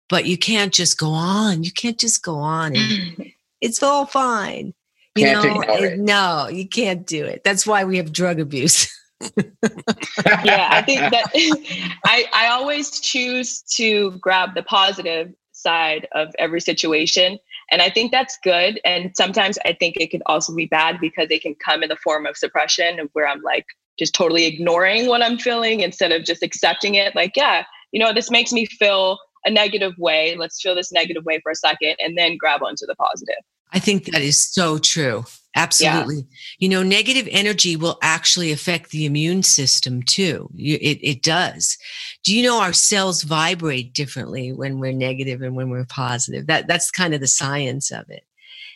But 0.10 0.26
you 0.26 0.38
can't 0.38 0.74
just 0.74 0.98
go 0.98 1.10
on. 1.10 1.64
You 1.64 1.72
can't 1.72 2.00
just 2.00 2.24
go 2.24 2.36
on 2.36 2.76
and 2.76 3.32
it's 3.62 3.84
all 3.84 4.06
fine. 4.06 4.74
You 5.16 5.26
can't 5.26 5.68
know, 5.68 5.96
no, 5.96 6.48
you 6.48 6.68
can't 6.68 7.06
do 7.06 7.26
it. 7.26 7.44
That's 7.44 7.66
why 7.66 7.84
we 7.84 7.98
have 7.98 8.12
drug 8.14 8.40
abuse. 8.40 8.88
yeah, 9.22 10.70
I 10.72 10.84
think 10.86 11.00
that 11.00 11.26
I, 12.06 12.26
I 12.34 12.48
always 12.48 13.00
choose 13.00 13.62
to 13.76 14.12
grab 14.20 14.56
the 14.56 14.64
positive 14.64 15.34
side 15.52 16.08
of 16.14 16.30
every 16.40 16.62
situation. 16.62 17.40
And 17.72 17.82
I 17.82 17.90
think 17.90 18.12
that's 18.12 18.38
good. 18.44 18.80
And 18.86 19.12
sometimes 19.16 19.58
I 19.66 19.74
think 19.74 19.98
it 19.98 20.12
can 20.12 20.22
also 20.26 20.56
be 20.56 20.68
bad 20.68 21.00
because 21.02 21.28
it 21.30 21.42
can 21.42 21.56
come 21.56 21.84
in 21.84 21.90
the 21.90 21.98
form 21.98 22.26
of 22.26 22.38
suppression 22.38 23.10
where 23.14 23.28
I'm 23.28 23.42
like 23.42 23.66
just 24.00 24.14
totally 24.14 24.46
ignoring 24.46 25.08
what 25.08 25.24
I'm 25.24 25.38
feeling 25.38 25.82
instead 25.82 26.12
of 26.12 26.24
just 26.24 26.44
accepting 26.44 26.96
it. 26.96 27.16
Like, 27.16 27.34
yeah, 27.36 27.64
you 27.92 28.00
know, 28.00 28.14
this 28.14 28.30
makes 28.30 28.54
me 28.54 28.66
feel 28.66 29.18
a 29.46 29.50
negative 29.50 29.94
way. 29.98 30.36
Let's 30.38 30.62
feel 30.62 30.76
this 30.76 30.92
negative 30.92 31.26
way 31.26 31.40
for 31.42 31.52
a 31.52 31.56
second 31.56 31.96
and 32.00 32.18
then 32.18 32.38
grab 32.38 32.62
onto 32.64 32.86
the 32.86 32.96
positive. 32.96 33.36
I 33.74 33.80
think 33.80 34.06
that 34.06 34.22
is 34.22 34.40
so 34.40 34.78
true. 34.78 35.26
Absolutely. 35.58 36.18
Yeah. 36.18 36.24
You 36.60 36.70
know, 36.70 36.84
negative 36.84 37.28
energy 37.32 37.76
will 37.76 37.98
actually 38.02 38.52
affect 38.52 38.92
the 38.92 39.06
immune 39.06 39.44
system 39.44 40.04
too. 40.04 40.50
It, 40.56 41.00
it 41.02 41.24
does. 41.24 41.78
Do 42.24 42.36
you 42.36 42.44
know 42.44 42.62
our 42.62 42.74
cells 42.74 43.24
vibrate 43.24 43.94
differently 43.94 44.54
when 44.54 44.80
we're 44.80 44.92
negative 44.92 45.42
and 45.42 45.56
when 45.56 45.70
we're 45.70 45.86
positive? 45.86 46.48
That 46.48 46.68
that's 46.68 46.92
kind 46.92 47.14
of 47.14 47.22
the 47.22 47.28
science 47.28 47.92
of 47.92 48.10
it. 48.10 48.24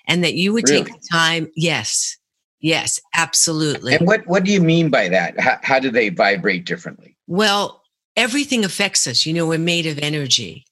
And 0.08 0.24
that 0.24 0.34
you 0.34 0.52
would 0.54 0.68
really? 0.68 0.84
take 0.84 0.94
the 0.94 1.08
time. 1.12 1.48
Yes. 1.56 2.18
Yes, 2.60 3.00
absolutely. 3.16 3.96
And 3.96 4.06
what, 4.06 4.26
what 4.28 4.44
do 4.44 4.52
you 4.52 4.62
mean 4.62 4.90
by 4.90 5.10
that? 5.10 5.40
How, 5.40 5.58
how 5.64 5.80
do 5.80 5.90
they 5.90 6.10
vibrate 6.10 6.66
differently? 6.66 7.18
Well, 7.28 7.82
everything 8.16 8.64
affects 8.64 9.08
us. 9.08 9.26
You 9.26 9.34
know, 9.34 9.48
we're 9.48 9.58
made 9.58 9.88
of 9.88 9.98
energy. 10.00 10.66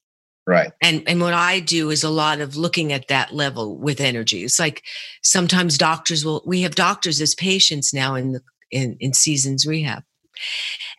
Right. 0.50 0.72
And 0.82 1.03
and 1.08 1.22
what 1.22 1.36
I 1.36 1.60
do 1.60 1.91
is 1.91 2.03
a 2.03 2.10
lot 2.10 2.41
of 2.41 2.58
looking 2.58 2.91
at 2.91 3.08
that 3.08 3.36
level 3.36 3.77
with 3.77 4.01
energy. 4.01 4.44
It's 4.44 4.58
like 4.60 4.84
sometimes 5.22 5.77
doctors 5.77 6.25
will 6.25 6.41
we 6.44 6.63
have 6.63 6.74
doctors 6.74 7.22
as 7.22 7.36
patients 7.36 7.94
now 7.94 8.15
in 8.15 8.32
the 8.32 8.41
in, 8.72 8.98
in 9.00 9.13
seasons 9.13 9.68
rehab. 9.68 10.03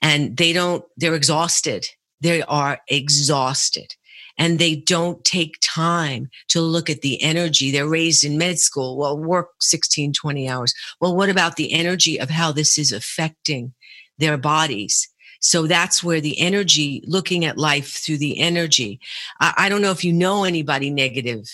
And 0.00 0.37
they 0.37 0.52
don't 0.52 0.85
they're 0.97 1.16
exhausted. 1.16 1.88
They 2.21 2.42
are 2.42 2.78
exhausted. 2.87 3.97
And 4.38 4.61
they 4.61 4.76
don't 4.76 5.25
take 5.25 5.57
time 5.61 6.30
to 6.50 6.61
look 6.61 6.88
at 6.88 7.00
the 7.00 7.21
energy. 7.21 7.73
They're 7.73 7.88
raised 7.88 8.23
in 8.23 8.38
med 8.38 8.61
school. 8.61 8.97
Well, 8.97 9.19
work 9.19 9.49
16, 9.61 10.12
20 10.12 10.49
hours. 10.49 10.73
Well, 11.00 11.16
what 11.16 11.28
about 11.28 11.57
the 11.57 11.73
energy 11.73 12.21
of 12.21 12.30
how 12.30 12.52
this 12.52 12.78
is 12.78 12.92
affecting 12.92 13.75
their 14.16 14.38
bodies? 14.38 15.10
So 15.40 15.66
that's 15.66 16.04
where 16.04 16.20
the 16.20 16.38
energy, 16.38 17.02
looking 17.06 17.44
at 17.44 17.59
life 17.59 17.88
through 18.04 18.18
the 18.18 18.38
energy. 18.38 19.00
I, 19.40 19.54
I 19.56 19.68
don't 19.68 19.82
know 19.82 19.90
if 19.90 20.04
you 20.04 20.12
know 20.12 20.44
anybody 20.44 20.90
negative 20.90 21.49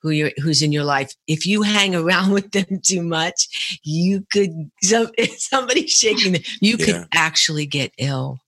who 0.00 0.10
you 0.10 0.30
who's 0.42 0.62
in 0.62 0.72
your 0.72 0.84
life. 0.84 1.12
If 1.26 1.46
you 1.46 1.62
hang 1.62 1.94
around 1.94 2.30
with 2.32 2.50
them 2.52 2.80
too 2.82 3.02
much, 3.02 3.80
you 3.82 4.24
could 4.32 4.70
some, 4.82 5.10
somebody 5.36 5.86
shaking 5.86 6.32
them, 6.32 6.42
you 6.60 6.76
Yeah. 6.78 6.84
could 6.86 7.08
actually 7.14 7.66
get 7.66 7.92
ill. 7.98 8.38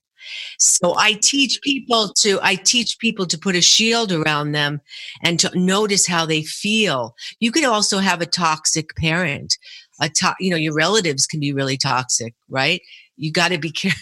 So 0.58 0.94
I 0.96 1.14
teach 1.14 1.60
people 1.62 2.12
to 2.20 2.38
I 2.42 2.54
teach 2.54 2.98
people 2.98 3.26
to 3.26 3.38
put 3.38 3.56
a 3.56 3.60
shield 3.62 4.12
around 4.12 4.52
them 4.52 4.80
and 5.22 5.40
to 5.40 5.50
notice 5.58 6.06
how 6.06 6.26
they 6.26 6.42
feel. 6.42 7.14
You 7.40 7.50
could 7.50 7.64
also 7.64 7.98
have 7.98 8.20
a 8.20 8.26
toxic 8.26 8.94
parent. 8.96 9.56
A 10.00 10.08
to, 10.08 10.34
you 10.38 10.50
know 10.50 10.56
your 10.56 10.74
relatives 10.74 11.26
can 11.26 11.40
be 11.40 11.52
really 11.52 11.76
toxic, 11.76 12.34
right? 12.48 12.80
You 13.16 13.32
got 13.32 13.48
to 13.48 13.58
be 13.58 13.70
careful. 13.72 14.00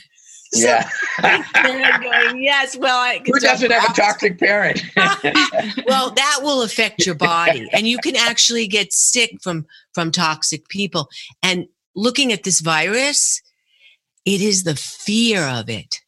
Yeah. 0.52 0.88
going, 1.22 2.42
yes, 2.42 2.76
well, 2.76 2.98
I 2.98 3.20
Who 3.24 3.38
doesn't 3.40 3.70
have 3.70 3.90
a 3.90 3.92
toxic 3.94 4.38
parent? 4.38 4.82
well 5.86 6.10
that 6.10 6.40
will 6.42 6.62
affect 6.62 7.04
your 7.06 7.14
body 7.14 7.68
and 7.72 7.86
you 7.86 7.98
can 7.98 8.16
actually 8.16 8.66
get 8.66 8.92
sick 8.92 9.42
from 9.42 9.66
from 9.92 10.10
toxic 10.10 10.68
people 10.68 11.08
and 11.42 11.66
looking 11.94 12.32
at 12.32 12.44
this 12.44 12.60
virus 12.60 13.42
it 14.24 14.40
is 14.40 14.64
the 14.64 14.76
fear 14.76 15.42
of 15.42 15.68
it 15.68 16.00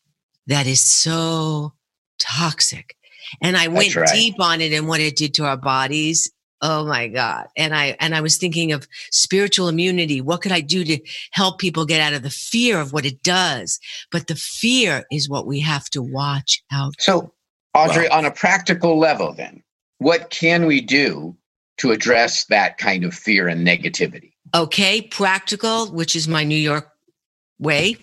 that 0.46 0.66
is 0.66 0.80
so 0.80 1.72
toxic 2.18 2.96
and 3.42 3.56
i 3.56 3.68
went 3.68 3.94
right. 3.96 4.08
deep 4.12 4.34
on 4.38 4.60
it 4.60 4.72
and 4.72 4.86
what 4.86 5.00
it 5.00 5.16
did 5.16 5.34
to 5.34 5.44
our 5.44 5.56
bodies 5.56 6.30
oh 6.62 6.86
my 6.86 7.08
god 7.08 7.46
and 7.56 7.74
i 7.74 7.96
and 8.00 8.14
i 8.14 8.20
was 8.20 8.36
thinking 8.36 8.72
of 8.72 8.86
spiritual 9.10 9.68
immunity 9.68 10.20
what 10.20 10.42
could 10.42 10.52
i 10.52 10.60
do 10.60 10.84
to 10.84 10.98
help 11.32 11.58
people 11.58 11.84
get 11.84 12.00
out 12.00 12.12
of 12.12 12.22
the 12.22 12.30
fear 12.30 12.80
of 12.80 12.92
what 12.92 13.04
it 13.04 13.22
does 13.22 13.78
but 14.10 14.26
the 14.26 14.34
fear 14.34 15.04
is 15.10 15.28
what 15.28 15.46
we 15.46 15.60
have 15.60 15.88
to 15.90 16.02
watch 16.02 16.62
out 16.72 16.94
so, 16.98 17.32
Audrey, 17.74 18.08
on 18.08 18.24
a 18.24 18.30
practical 18.30 18.98
level, 18.98 19.32
then, 19.32 19.62
what 19.98 20.30
can 20.30 20.66
we 20.66 20.80
do 20.80 21.36
to 21.78 21.92
address 21.92 22.44
that 22.46 22.78
kind 22.78 23.04
of 23.04 23.14
fear 23.14 23.48
and 23.48 23.66
negativity? 23.66 24.32
Okay, 24.54 25.02
practical, 25.02 25.86
which 25.86 26.16
is 26.16 26.26
my 26.26 26.42
New 26.42 26.56
York 26.56 26.90
way. 27.58 27.96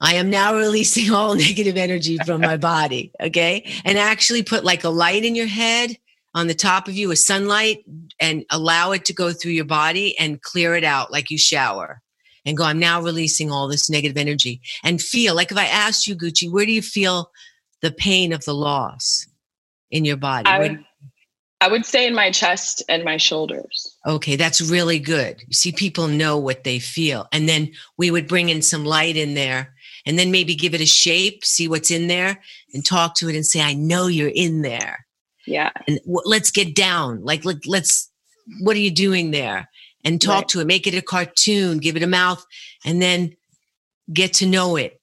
I 0.00 0.14
am 0.14 0.30
now 0.30 0.54
releasing 0.56 1.12
all 1.12 1.34
negative 1.34 1.76
energy 1.76 2.16
from 2.24 2.40
my 2.40 2.56
body. 2.56 3.12
Okay. 3.20 3.70
And 3.84 3.98
actually 3.98 4.42
put 4.42 4.64
like 4.64 4.84
a 4.84 4.88
light 4.88 5.24
in 5.24 5.34
your 5.34 5.46
head 5.46 5.98
on 6.34 6.46
the 6.46 6.54
top 6.54 6.88
of 6.88 6.94
you, 6.94 7.10
a 7.10 7.16
sunlight, 7.16 7.84
and 8.20 8.44
allow 8.50 8.92
it 8.92 9.04
to 9.06 9.12
go 9.12 9.32
through 9.32 9.52
your 9.52 9.64
body 9.64 10.16
and 10.18 10.42
clear 10.42 10.74
it 10.74 10.84
out 10.84 11.10
like 11.10 11.30
you 11.30 11.38
shower. 11.38 12.00
And 12.46 12.56
go, 12.56 12.64
I'm 12.64 12.78
now 12.78 13.02
releasing 13.02 13.50
all 13.50 13.68
this 13.68 13.90
negative 13.90 14.16
energy 14.16 14.62
and 14.82 15.00
feel 15.00 15.34
like 15.34 15.52
if 15.52 15.58
I 15.58 15.66
asked 15.66 16.06
you, 16.06 16.16
Gucci, 16.16 16.50
where 16.50 16.64
do 16.64 16.72
you 16.72 16.80
feel 16.80 17.30
the 17.82 17.90
pain 17.90 18.32
of 18.32 18.44
the 18.44 18.54
loss 18.54 19.26
in 19.90 20.06
your 20.06 20.16
body? 20.16 20.48
I 20.48 20.58
would, 20.58 20.84
I 21.60 21.68
would 21.68 21.84
say 21.84 22.06
in 22.06 22.14
my 22.14 22.30
chest 22.30 22.82
and 22.88 23.04
my 23.04 23.18
shoulders. 23.18 23.94
Okay, 24.06 24.36
that's 24.36 24.62
really 24.62 24.98
good. 24.98 25.42
You 25.46 25.52
see, 25.52 25.70
people 25.70 26.08
know 26.08 26.38
what 26.38 26.64
they 26.64 26.78
feel. 26.78 27.28
And 27.30 27.46
then 27.46 27.72
we 27.98 28.10
would 28.10 28.26
bring 28.26 28.48
in 28.48 28.62
some 28.62 28.86
light 28.86 29.16
in 29.16 29.34
there 29.34 29.74
and 30.06 30.18
then 30.18 30.30
maybe 30.30 30.54
give 30.54 30.72
it 30.72 30.80
a 30.80 30.86
shape, 30.86 31.44
see 31.44 31.68
what's 31.68 31.90
in 31.90 32.08
there, 32.08 32.40
and 32.72 32.86
talk 32.86 33.16
to 33.16 33.28
it 33.28 33.36
and 33.36 33.44
say, 33.44 33.60
I 33.60 33.74
know 33.74 34.06
you're 34.06 34.32
in 34.34 34.62
there. 34.62 35.06
Yeah. 35.46 35.70
And 35.86 35.98
w- 36.00 36.22
let's 36.24 36.50
get 36.50 36.74
down. 36.74 37.22
Like, 37.22 37.44
let, 37.44 37.66
let's, 37.66 38.10
what 38.60 38.76
are 38.76 38.80
you 38.80 38.90
doing 38.90 39.30
there? 39.30 39.68
And 40.04 40.20
talk 40.20 40.42
Right. 40.42 40.48
to 40.48 40.60
it, 40.60 40.66
make 40.66 40.86
it 40.86 40.94
a 40.94 41.02
cartoon, 41.02 41.78
give 41.78 41.96
it 41.96 42.02
a 42.02 42.06
mouth, 42.06 42.44
and 42.84 43.02
then 43.02 43.36
get 44.12 44.32
to 44.34 44.46
know 44.46 44.76
it. 44.76 45.00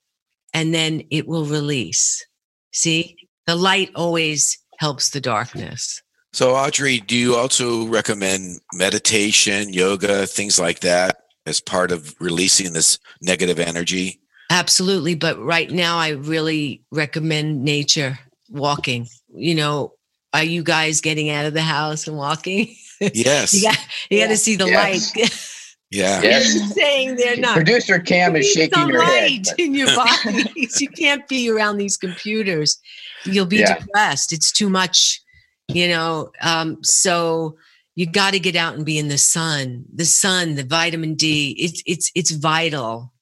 And 0.54 0.74
then 0.74 1.04
it 1.12 1.28
will 1.28 1.46
release. 1.46 2.26
See, 2.72 3.16
the 3.46 3.56
light 3.56 3.92
always 3.96 4.58
helps 4.80 5.10
the 5.10 5.22
darkness. 5.22 6.02
So, 6.34 6.56
Audrey, 6.56 7.00
do 7.00 7.16
you 7.16 7.36
also 7.36 7.88
recommend 7.88 8.60
meditation, 8.74 9.72
yoga, 9.74 10.28
things 10.28 10.60
like 10.60 10.82
that 10.82 11.22
as 11.46 11.60
part 11.60 11.92
of 11.92 12.14
releasing 12.20 12.74
this 12.74 13.00
negative 13.22 13.60
energy? 13.60 14.20
Absolutely. 14.50 15.16
But 15.16 15.40
right 15.40 15.70
now, 15.70 15.98
I 15.98 16.10
really 16.10 16.84
recommend 16.92 17.64
nature, 17.64 18.20
walking. 18.50 19.08
You 19.34 19.56
know, 19.56 19.94
are 20.42 20.46
you 20.46 20.64
guys 20.64 21.02
getting 21.02 21.30
out 21.30 21.46
of 21.46 21.54
the 21.54 21.62
house 21.62 22.08
and 22.08 22.18
walking? 22.18 22.76
Yes. 23.00 23.54
you 23.56 23.64
got, 23.64 23.78
you 24.10 24.20
got 24.20 24.28
to 24.30 24.38
see 24.38 24.56
the 24.56 24.66
Yes. 24.68 25.16
light. 25.16 25.34
Yeah. 25.90 26.22
Yes. 26.22 26.54
You're 26.54 26.68
saying 26.68 27.16
they're 27.16 27.38
not. 27.38 27.56
Producer 27.56 27.98
Cam 27.98 28.36
is 28.36 28.54
You 28.54 28.64
need 28.64 28.72
shaking 28.74 28.80
some 28.84 28.92
her 28.92 29.02
head. 29.02 29.22
light 29.32 29.48
in 29.58 29.74
your 29.74 29.88
bodies. 29.96 30.82
you 30.82 30.90
can't 30.90 31.26
be 31.30 31.50
around 31.50 31.78
these 31.78 31.96
computers. 31.96 32.78
You'll 33.24 33.46
be 33.46 33.60
Yeah. 33.60 33.78
depressed. 33.80 34.34
It's 34.34 34.52
too 34.52 34.70
much, 34.70 35.22
you 35.70 35.88
know. 35.88 36.30
Um, 36.42 36.84
so 36.84 37.56
you 37.96 38.06
got 38.06 38.32
to 38.34 38.40
get 38.42 38.58
out 38.58 38.74
and 38.76 38.86
be 38.86 38.98
in 39.00 39.08
the 39.08 39.18
sun. 39.18 39.86
The 39.96 40.04
sun, 40.04 40.56
the 40.56 40.66
vitamin 40.66 41.16
D. 41.16 41.56
It's 41.58 41.82
it's 41.86 42.12
it's 42.16 42.32
vital, 42.32 43.14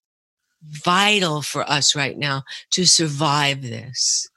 vital 0.63 1.43
for 1.43 1.69
us 1.69 1.95
right 1.95 2.17
now 2.17 2.41
to 2.71 2.85
survive 2.85 3.61
this. 3.61 4.27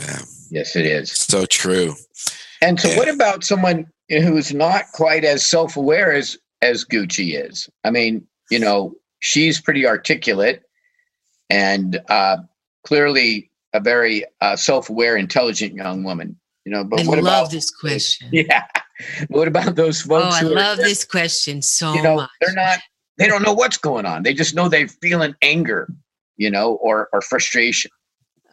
yeah. 0.00 0.18
Yes, 0.50 0.74
it 0.74 0.84
is. 0.86 1.12
So 1.12 1.46
true. 1.46 1.94
And 2.62 2.80
so, 2.80 2.88
Yeah. 2.88 2.96
what 2.96 3.08
about 3.08 3.44
someone 3.44 3.86
who's 4.08 4.52
not 4.52 4.84
quite 4.92 5.24
as 5.24 5.44
self-aware 5.44 6.12
as 6.12 6.36
as 6.62 6.84
Gucci 6.84 7.40
is? 7.42 7.68
I 7.84 7.90
mean, 7.90 8.26
you 8.50 8.58
know, 8.58 8.94
she's 9.20 9.60
pretty 9.60 9.86
articulate 9.86 10.62
and 11.50 12.00
uh, 12.08 12.38
clearly 12.84 13.50
a 13.72 13.80
very 13.80 14.24
uh, 14.40 14.56
self-aware, 14.56 15.16
intelligent 15.16 15.74
young 15.74 16.02
woman. 16.04 16.38
You 16.64 16.72
know, 16.72 16.84
but 16.84 17.00
I 17.00 17.04
what 17.04 17.18
love 17.22 17.42
about 17.44 17.50
this 17.50 17.70
question. 17.70 18.28
Yeah, 18.32 18.66
what 19.28 19.48
about 19.48 19.76
those 19.76 20.02
folks? 20.02 20.24
Oh, 20.26 20.30
folks? 20.30 20.36
I 20.36 20.40
who 20.40 20.52
are 20.52 20.56
love 20.56 20.76
this 20.78 21.04
question 21.04 21.62
so 21.62 21.94
You 21.94 22.02
know, 22.02 22.16
much. 22.16 22.30
they're 22.40 22.54
not. 22.54 22.78
They 23.16 23.26
don't 23.26 23.42
know 23.42 23.52
what's 23.54 23.78
going 23.78 24.06
on. 24.06 24.22
They 24.22 24.34
just 24.34 24.54
know 24.54 24.68
they're 24.68 24.86
feeling 24.88 25.34
anger, 25.42 25.88
you 26.36 26.50
know, 26.50 26.74
or 26.74 27.08
or 27.12 27.20
frustration. 27.20 27.90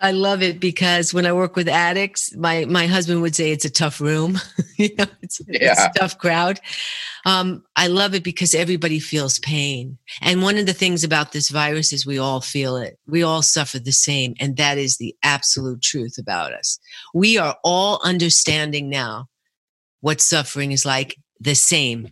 I 0.01 0.11
love 0.11 0.43
it 0.43 0.59
because 0.59 1.13
when 1.13 1.25
I 1.25 1.31
work 1.31 1.55
with 1.55 1.69
addicts, 1.69 2.35
my 2.35 2.65
my 2.65 2.85
husband 2.85 3.21
would 3.21 3.35
say 3.35 3.51
it's 3.51 3.65
a 3.65 3.69
tough 3.69 4.01
room. 4.01 4.39
you 4.77 4.89
know, 4.97 5.05
it's, 5.21 5.41
it's 5.47 5.81
a 5.81 5.91
tough 5.95 6.17
crowd. 6.17 6.59
Um, 7.25 7.63
I 7.75 7.87
love 7.87 8.13
it 8.13 8.23
because 8.23 8.53
everybody 8.53 8.99
feels 8.99 9.39
pain. 9.39 9.97
And 10.21 10.43
one 10.43 10.57
of 10.57 10.67
the 10.67 10.73
things 10.73 11.03
about 11.03 11.31
this 11.31 11.49
virus 11.49 11.91
is 11.91 12.05
we 12.05 12.19
all 12.19 12.39
feel 12.39 12.77
it. 12.77 12.99
We 13.07 13.23
all 13.23 13.41
suffer 13.41 13.79
the 13.79 13.91
same. 13.91 14.35
And 14.39 14.57
that 14.57 14.77
is 14.77 14.97
the 14.97 15.15
absolute 15.23 15.81
truth 15.81 16.17
about 16.19 16.53
us. 16.53 16.77
We 17.13 17.37
are 17.37 17.57
all 17.63 17.99
understanding 18.03 18.89
now 18.89 19.27
what 20.01 20.21
suffering 20.21 20.71
is 20.71 20.85
like 20.85 21.17
the 21.39 21.55
same. 21.55 22.09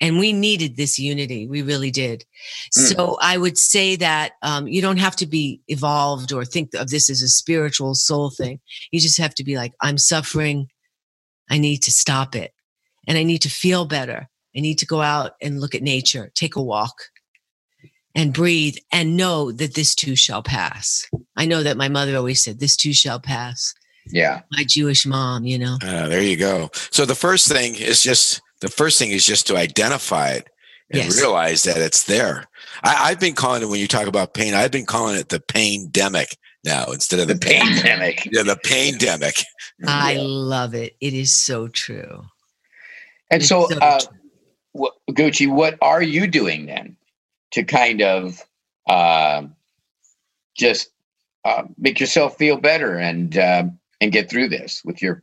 And 0.00 0.18
we 0.18 0.32
needed 0.32 0.76
this 0.76 0.98
unity. 0.98 1.46
We 1.46 1.62
really 1.62 1.90
did. 1.90 2.24
Mm. 2.76 2.96
So 2.96 3.18
I 3.20 3.36
would 3.36 3.58
say 3.58 3.96
that 3.96 4.32
um, 4.42 4.66
you 4.66 4.80
don't 4.80 4.98
have 4.98 5.16
to 5.16 5.26
be 5.26 5.60
evolved 5.68 6.32
or 6.32 6.44
think 6.44 6.74
of 6.74 6.88
this 6.88 7.10
as 7.10 7.22
a 7.22 7.28
spiritual 7.28 7.94
soul 7.94 8.30
thing. 8.30 8.60
You 8.90 9.00
just 9.00 9.18
have 9.18 9.34
to 9.34 9.44
be 9.44 9.56
like, 9.56 9.74
I'm 9.80 9.98
suffering. 9.98 10.68
I 11.50 11.58
need 11.58 11.82
to 11.82 11.92
stop 11.92 12.34
it. 12.34 12.52
And 13.06 13.18
I 13.18 13.24
need 13.24 13.42
to 13.42 13.50
feel 13.50 13.84
better. 13.84 14.28
I 14.56 14.60
need 14.60 14.78
to 14.78 14.86
go 14.86 15.00
out 15.00 15.32
and 15.40 15.60
look 15.60 15.74
at 15.74 15.82
nature, 15.82 16.30
take 16.34 16.56
a 16.56 16.62
walk 16.62 16.94
and 18.14 18.32
breathe 18.32 18.76
and 18.92 19.16
know 19.16 19.52
that 19.52 19.74
this 19.74 19.94
too 19.94 20.16
shall 20.16 20.42
pass. 20.42 21.06
I 21.36 21.46
know 21.46 21.62
that 21.62 21.76
my 21.76 21.88
mother 21.88 22.16
always 22.16 22.42
said, 22.42 22.58
This 22.58 22.76
too 22.76 22.92
shall 22.92 23.20
pass. 23.20 23.74
Yeah, 24.06 24.40
My 24.50 24.64
Jewish 24.64 25.06
mom, 25.06 25.44
you 25.44 25.58
know. 25.58 25.78
Uh, 25.82 26.08
there 26.08 26.22
you 26.22 26.36
go. 26.36 26.70
So 26.90 27.04
the 27.04 27.14
first 27.14 27.48
thing 27.48 27.76
is 27.76 28.02
just 28.02 28.40
the 28.60 28.68
first 28.68 28.98
thing 28.98 29.10
is 29.10 29.24
just 29.24 29.46
to 29.48 29.56
identify 29.56 30.30
it 30.30 30.48
and 30.90 31.04
Yes. 31.04 31.16
realize 31.18 31.62
that 31.64 31.78
it's 31.78 32.04
there. 32.04 32.46
I, 32.82 33.10
I've 33.10 33.20
been 33.20 33.34
calling 33.34 33.62
it 33.62 33.68
when 33.68 33.80
you 33.80 33.86
talk 33.88 34.06
about 34.06 34.34
pain. 34.34 34.54
I've 34.54 34.72
been 34.72 34.86
calling 34.86 35.16
it 35.16 35.28
the 35.28 35.40
pandemic 35.40 36.36
now 36.64 36.86
instead 36.86 37.20
of 37.20 37.28
the, 37.28 37.34
the 37.34 37.40
pain. 37.40 37.62
pandemic. 37.62 38.28
Yeah, 38.30 38.42
the 38.42 38.56
pandemic. 38.64 39.36
I 39.86 40.12
Yeah. 40.14 40.20
love 40.22 40.74
it. 40.74 40.96
It 41.00 41.14
is 41.14 41.34
so 41.34 41.68
true. 41.68 42.24
And 43.30 43.40
It's 43.40 43.48
so, 43.48 43.68
so 43.68 43.78
uh, 43.78 44.00
true. 44.00 44.08
what, 44.72 44.94
Gucci, 45.12 45.48
what 45.48 45.78
are 45.80 46.02
you 46.02 46.26
doing 46.26 46.66
then 46.66 46.96
to 47.52 47.62
kind 47.64 48.02
of 48.02 48.42
uh, 48.88 49.44
just 50.56 50.90
uh, 51.44 51.62
make 51.78 52.00
yourself 52.00 52.36
feel 52.36 52.56
better 52.56 52.98
and 52.98 53.38
uh, 53.38 53.64
and 54.00 54.12
get 54.12 54.28
through 54.28 54.48
this 54.48 54.82
with 54.84 55.00
your 55.00 55.22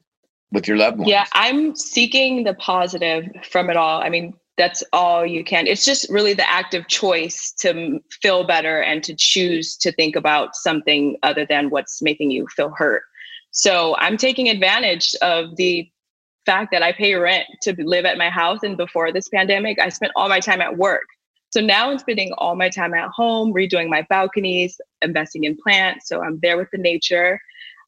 with 0.52 0.68
your 0.68 0.78
loved 0.78 0.98
ones? 0.98 1.10
Yeah, 1.10 1.26
I'm 1.34 1.76
seeking 1.76 2.44
the 2.44 2.54
positive 2.54 3.26
from 3.50 3.70
it 3.70 3.78
all. 3.78 4.02
I 4.02 4.10
mean, 4.10 4.34
that's 4.58 4.84
all 4.92 5.26
you 5.26 5.44
can. 5.44 5.68
It's 5.68 5.86
just 5.86 6.10
really 6.10 6.34
the 6.34 6.50
active 6.50 6.88
choice 6.88 7.54
to 7.60 8.00
feel 8.22 8.46
better 8.46 8.82
and 8.82 9.04
to 9.04 9.16
choose 9.16 9.78
to 9.78 9.92
think 9.92 10.16
about 10.16 10.56
something 10.56 11.18
other 11.22 11.46
than 11.46 11.70
what's 11.70 12.02
making 12.02 12.32
you 12.32 12.48
feel 12.56 12.74
hurt. 12.76 13.04
So 13.52 13.96
I'm 13.98 14.18
taking 14.18 14.50
advantage 14.50 15.16
of 15.22 15.56
the 15.58 15.90
fact 16.46 16.72
that 16.72 16.82
I 16.82 16.92
pay 16.92 17.14
rent 17.16 17.46
to 17.64 17.76
live 17.78 18.06
at 18.06 18.18
my 18.18 18.30
house. 18.30 18.64
And 18.64 18.78
before 18.78 19.12
this 19.12 19.28
pandemic, 19.30 19.80
I 19.80 19.90
spent 19.90 20.12
all 20.16 20.30
my 20.30 20.40
time 20.40 20.62
at 20.62 20.78
work. 20.78 21.06
So 21.52 21.62
now 21.62 21.92
I'm 21.92 22.00
spending 22.00 22.34
all 22.38 22.56
my 22.56 22.70
time 22.70 22.94
at 22.94 23.10
home, 23.10 23.54
redoing 23.54 23.90
my 23.90 24.06
balconies, 24.10 24.80
investing 25.02 25.44
in 25.44 25.56
plants. 25.56 26.08
So 26.08 26.22
I'm 26.24 26.40
there 26.42 26.58
with 26.58 26.70
the 26.72 26.78
nature. 26.78 27.40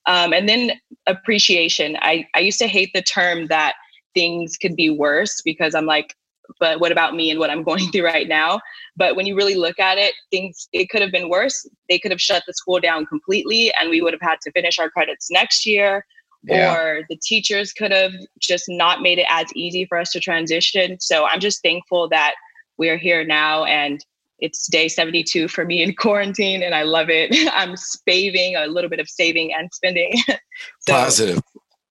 Um, 0.10 0.34
and 0.34 0.50
then 0.50 0.72
appreciation. 1.06 1.96
I, 2.02 2.26
I 2.36 2.40
used 2.40 2.60
to 2.60 2.68
hate 2.68 2.90
the 2.94 3.02
term 3.02 3.48
that 3.48 3.76
things 4.16 4.58
could 4.58 4.76
be 4.76 4.90
worse 4.90 5.40
because 5.46 5.76
I'm 5.76 5.86
like, 5.86 6.16
but 6.60 6.80
what 6.80 6.92
about 6.92 7.16
me 7.16 7.30
and 7.30 7.40
what 7.40 7.52
I'm 7.52 7.62
going 7.70 7.92
through 7.92 8.06
right 8.06 8.28
now? 8.28 8.60
But 8.98 9.16
when 9.16 9.28
you 9.28 9.36
really 9.36 9.54
look 9.54 9.80
at 9.80 10.00
it, 10.00 10.14
things 10.32 10.68
it 10.74 10.90
could 10.90 11.04
have 11.04 11.12
been 11.12 11.30
worse. 11.30 11.66
They 11.90 12.00
could 12.00 12.12
have 12.12 12.20
shut 12.20 12.44
the 12.48 12.54
school 12.54 12.80
down 12.80 13.06
completely 13.06 13.72
and 13.80 13.92
we 13.92 14.02
would 14.02 14.14
have 14.14 14.22
had 14.22 14.42
to 14.42 14.52
finish 14.52 14.80
our 14.80 14.90
credits 14.90 15.30
next 15.30 15.66
year. 15.66 16.06
Yeah. 16.44 16.74
Or 16.74 17.02
the 17.10 17.18
teachers 17.22 17.72
could 17.72 17.92
have 17.92 18.14
just 18.40 18.66
not 18.68 19.02
made 19.02 19.20
it 19.20 19.28
as 19.30 19.48
easy 19.54 19.86
for 19.86 20.00
us 20.00 20.10
to 20.12 20.20
transition. 20.20 20.98
So 21.00 21.28
I'm 21.28 21.40
just 21.40 21.62
thankful 21.62 22.10
that 22.10 22.34
we 22.78 22.90
are 22.90 22.98
here 22.98 23.24
now 23.24 23.66
and 23.66 24.04
it's 24.42 24.68
day 24.68 24.88
72 24.88 25.48
for 25.48 25.66
me 25.66 25.82
in 25.84 25.94
quarantine 25.96 26.64
and 26.64 26.76
I 26.76 26.84
love 26.84 27.10
it. 27.10 27.36
I'm 27.54 27.76
saving 27.76 28.56
a 28.56 28.68
little 28.68 28.90
bit 28.90 29.00
of 29.00 29.10
saving 29.10 29.54
and 29.54 29.70
spending. 29.74 30.14
so, 30.28 30.94
Positive. 30.94 31.42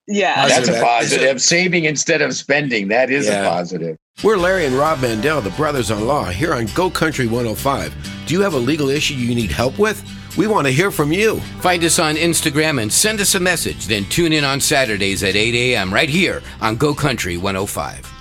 Yeah. 0.07 0.49
That's 0.49 0.69
a 0.69 0.81
positive. 0.81 1.41
Saving 1.41 1.85
instead 1.85 2.23
of 2.23 2.35
spending. 2.35 2.89
That 2.89 3.11
is 3.11 3.27
yeah. 3.27 3.43
a 3.43 3.49
positive. 3.49 3.99
We're 4.25 4.37
Larry 4.37 4.67
and 4.67 4.75
Rob 4.75 5.01
Mandel, 5.01 5.41
the 5.41 5.51
brothers 5.51 5.91
in 5.91 6.07
law, 6.07 6.25
here 6.25 6.53
on 6.53 6.67
Go 6.75 6.91
Country 6.91 7.27
105. 7.27 8.27
Do 8.27 8.35
you 8.35 8.41
have 8.41 8.55
a 8.55 8.59
legal 8.59 8.89
issue 8.89 9.15
you 9.15 9.35
need 9.35 9.53
help 9.53 9.79
with? 9.79 10.03
We 10.37 10.47
want 10.47 10.67
to 10.67 10.73
hear 10.73 10.91
from 10.91 11.13
you. 11.13 11.41
Find 11.61 11.85
us 11.85 11.99
on 11.99 12.17
Instagram 12.17 12.81
and 12.83 12.93
send 12.93 13.21
us 13.21 13.35
a 13.35 13.41
message. 13.41 13.87
Then 13.87 14.05
tune 14.07 14.33
in 14.33 14.45
on 14.45 14.61
Saturdays 14.61 15.23
at 15.23 15.37
8 15.37 15.55
a.m. 15.55 15.93
right 15.93 16.09
here 16.09 16.43
on 16.61 16.77
Go 16.77 16.95
Country 16.95 17.37
105. 17.37 18.18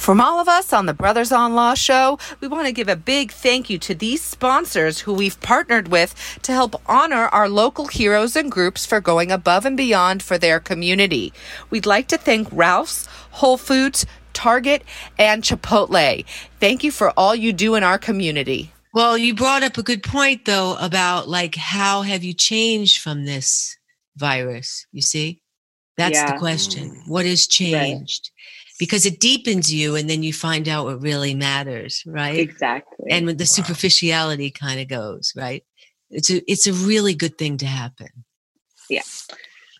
From 0.00 0.18
all 0.18 0.40
of 0.40 0.48
us 0.48 0.72
on 0.72 0.86
the 0.86 0.94
Brothers 0.94 1.30
on 1.30 1.54
Law 1.54 1.74
show, 1.74 2.18
we 2.40 2.48
want 2.48 2.66
to 2.66 2.72
give 2.72 2.88
a 2.88 2.96
big 2.96 3.30
thank 3.30 3.68
you 3.68 3.76
to 3.80 3.94
these 3.94 4.22
sponsors 4.22 5.00
who 5.00 5.12
we've 5.12 5.38
partnered 5.42 5.88
with 5.88 6.38
to 6.40 6.52
help 6.52 6.80
honor 6.86 7.28
our 7.28 7.50
local 7.50 7.86
heroes 7.86 8.34
and 8.34 8.50
groups 8.50 8.86
for 8.86 9.02
going 9.02 9.30
above 9.30 9.66
and 9.66 9.76
beyond 9.76 10.22
for 10.22 10.38
their 10.38 10.58
community. 10.58 11.34
We'd 11.68 11.84
like 11.84 12.08
to 12.08 12.16
thank 12.16 12.48
Ralph's, 12.50 13.04
Whole 13.32 13.58
Foods, 13.58 14.06
Target, 14.32 14.84
and 15.18 15.42
Chipotle. 15.42 16.24
Thank 16.58 16.82
you 16.82 16.90
for 16.90 17.10
all 17.10 17.34
you 17.34 17.52
do 17.52 17.74
in 17.74 17.82
our 17.82 17.98
community. 17.98 18.72
Well, 18.94 19.18
you 19.18 19.34
brought 19.34 19.62
up 19.62 19.76
a 19.76 19.82
good 19.82 20.02
point 20.02 20.46
though 20.46 20.78
about 20.80 21.28
like 21.28 21.56
how 21.56 22.00
have 22.00 22.24
you 22.24 22.32
changed 22.32 23.02
from 23.02 23.26
this 23.26 23.76
virus? 24.16 24.86
You 24.92 25.02
see? 25.02 25.42
That's 25.98 26.16
yeah. 26.16 26.32
the 26.32 26.38
question. 26.38 27.02
What 27.06 27.26
has 27.26 27.46
changed? 27.46 28.30
Right 28.80 28.86
because 28.88 29.06
it 29.06 29.20
deepens 29.20 29.72
you 29.72 29.94
and 29.94 30.08
then 30.08 30.22
you 30.22 30.32
find 30.32 30.66
out 30.66 30.86
what 30.86 31.02
really 31.02 31.34
matters 31.34 32.02
right 32.06 32.38
exactly 32.38 33.10
and 33.10 33.26
when 33.26 33.36
the 33.36 33.42
wow. 33.42 33.46
superficiality 33.46 34.50
kind 34.50 34.80
of 34.80 34.88
goes 34.88 35.32
right 35.36 35.64
it's 36.08 36.30
a 36.30 36.50
it's 36.50 36.66
a 36.66 36.72
really 36.72 37.14
good 37.14 37.38
thing 37.38 37.58
to 37.58 37.66
happen 37.66 38.08
yeah 38.88 39.02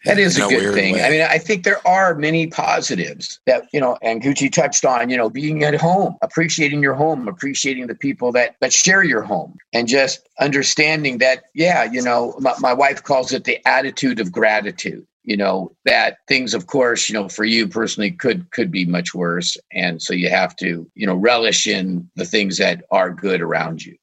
that 0.06 0.18
is 0.18 0.38
a 0.38 0.48
good 0.48 0.72
thing. 0.72 0.94
Way. 0.94 1.04
I 1.04 1.10
mean, 1.10 1.20
I 1.20 1.36
think 1.36 1.64
there 1.64 1.86
are 1.86 2.14
many 2.14 2.46
positives 2.46 3.38
that, 3.44 3.64
you 3.70 3.78
know, 3.78 3.98
and 4.00 4.22
Gucci 4.22 4.50
touched 4.50 4.86
on, 4.86 5.10
you 5.10 5.16
know, 5.18 5.28
being 5.28 5.62
at 5.62 5.74
home, 5.74 6.16
appreciating 6.22 6.82
your 6.82 6.94
home, 6.94 7.28
appreciating 7.28 7.86
the 7.86 7.94
people 7.94 8.32
that, 8.32 8.56
that 8.62 8.72
share 8.72 9.02
your 9.02 9.20
home, 9.20 9.58
and 9.74 9.86
just 9.86 10.26
understanding 10.40 11.18
that, 11.18 11.44
yeah, 11.54 11.84
you 11.84 12.00
know, 12.00 12.34
my, 12.38 12.54
my 12.60 12.72
wife 12.72 13.02
calls 13.02 13.32
it 13.32 13.44
the 13.44 13.58
attitude 13.68 14.20
of 14.20 14.32
gratitude 14.32 15.06
you 15.30 15.36
know 15.36 15.70
that 15.84 16.18
things 16.26 16.54
of 16.54 16.66
course 16.66 17.08
you 17.08 17.12
know 17.14 17.28
for 17.28 17.44
you 17.44 17.68
personally 17.68 18.10
could 18.10 18.50
could 18.50 18.72
be 18.72 18.84
much 18.84 19.14
worse. 19.14 19.56
And 19.72 20.02
so 20.02 20.12
you 20.12 20.28
have 20.28 20.56
to 20.56 20.90
you 20.96 21.06
know 21.06 21.14
relish 21.14 21.68
in 21.68 22.10
the 22.16 22.24
things 22.24 22.58
that 22.58 22.84
are 22.90 23.10
good 23.10 23.40
around 23.40 23.84
you. 23.86 23.96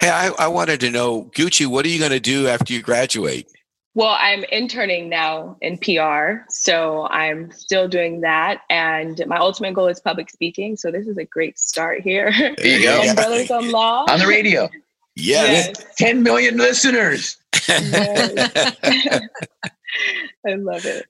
Hey 0.00 0.08
i, 0.08 0.28
I 0.38 0.48
wanted 0.48 0.80
to 0.80 0.90
know 0.90 1.30
gucci 1.36 1.66
what 1.66 1.84
are 1.84 1.90
you 1.90 1.98
going 1.98 2.10
to 2.10 2.20
do 2.20 2.48
after 2.48 2.72
you 2.72 2.80
graduate? 2.80 3.48
Well 3.94 4.16
i'm 4.18 4.44
interning 4.44 5.10
now 5.10 5.58
in 5.60 5.76
pr 5.76 6.46
so 6.48 7.06
i'm 7.10 7.52
still 7.52 7.86
doing 7.86 8.22
that. 8.22 8.62
And 8.70 9.22
my 9.26 9.36
ultimate 9.36 9.74
goal 9.74 9.88
is 9.88 10.00
public 10.00 10.30
speaking 10.30 10.78
so 10.78 10.90
this 10.90 11.06
is 11.06 11.18
a 11.18 11.26
great 11.26 11.58
start 11.58 12.00
here. 12.00 12.32
There 12.56 12.78
you 12.78 12.82
go. 12.82 13.14
Brothers 13.22 13.50
on 13.50 13.70
law. 13.70 14.06
On 14.08 14.18
the 14.18 14.26
radio. 14.26 14.70
Yes. 15.16 15.66
yes. 15.66 15.84
10 15.98 16.22
million 16.22 16.56
listeners. 16.56 17.36
yes. 17.68 18.72
I 20.46 20.54
love 20.54 20.84
it. 20.84 21.06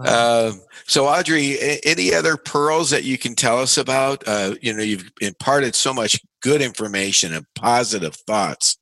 Uh, 0.00 0.52
so, 0.86 1.06
Audrey, 1.06 1.58
any 1.84 2.14
other 2.14 2.36
pearls 2.36 2.90
that 2.90 3.04
you 3.04 3.18
can 3.18 3.34
tell 3.34 3.58
us 3.58 3.76
about? 3.76 4.22
Uh, 4.26 4.54
you 4.60 4.72
know, 4.72 4.82
you've 4.82 5.10
imparted 5.20 5.74
so 5.74 5.92
much 5.92 6.20
good 6.42 6.62
information 6.62 7.34
and 7.34 7.46
positive 7.54 8.14
thoughts. 8.14 8.78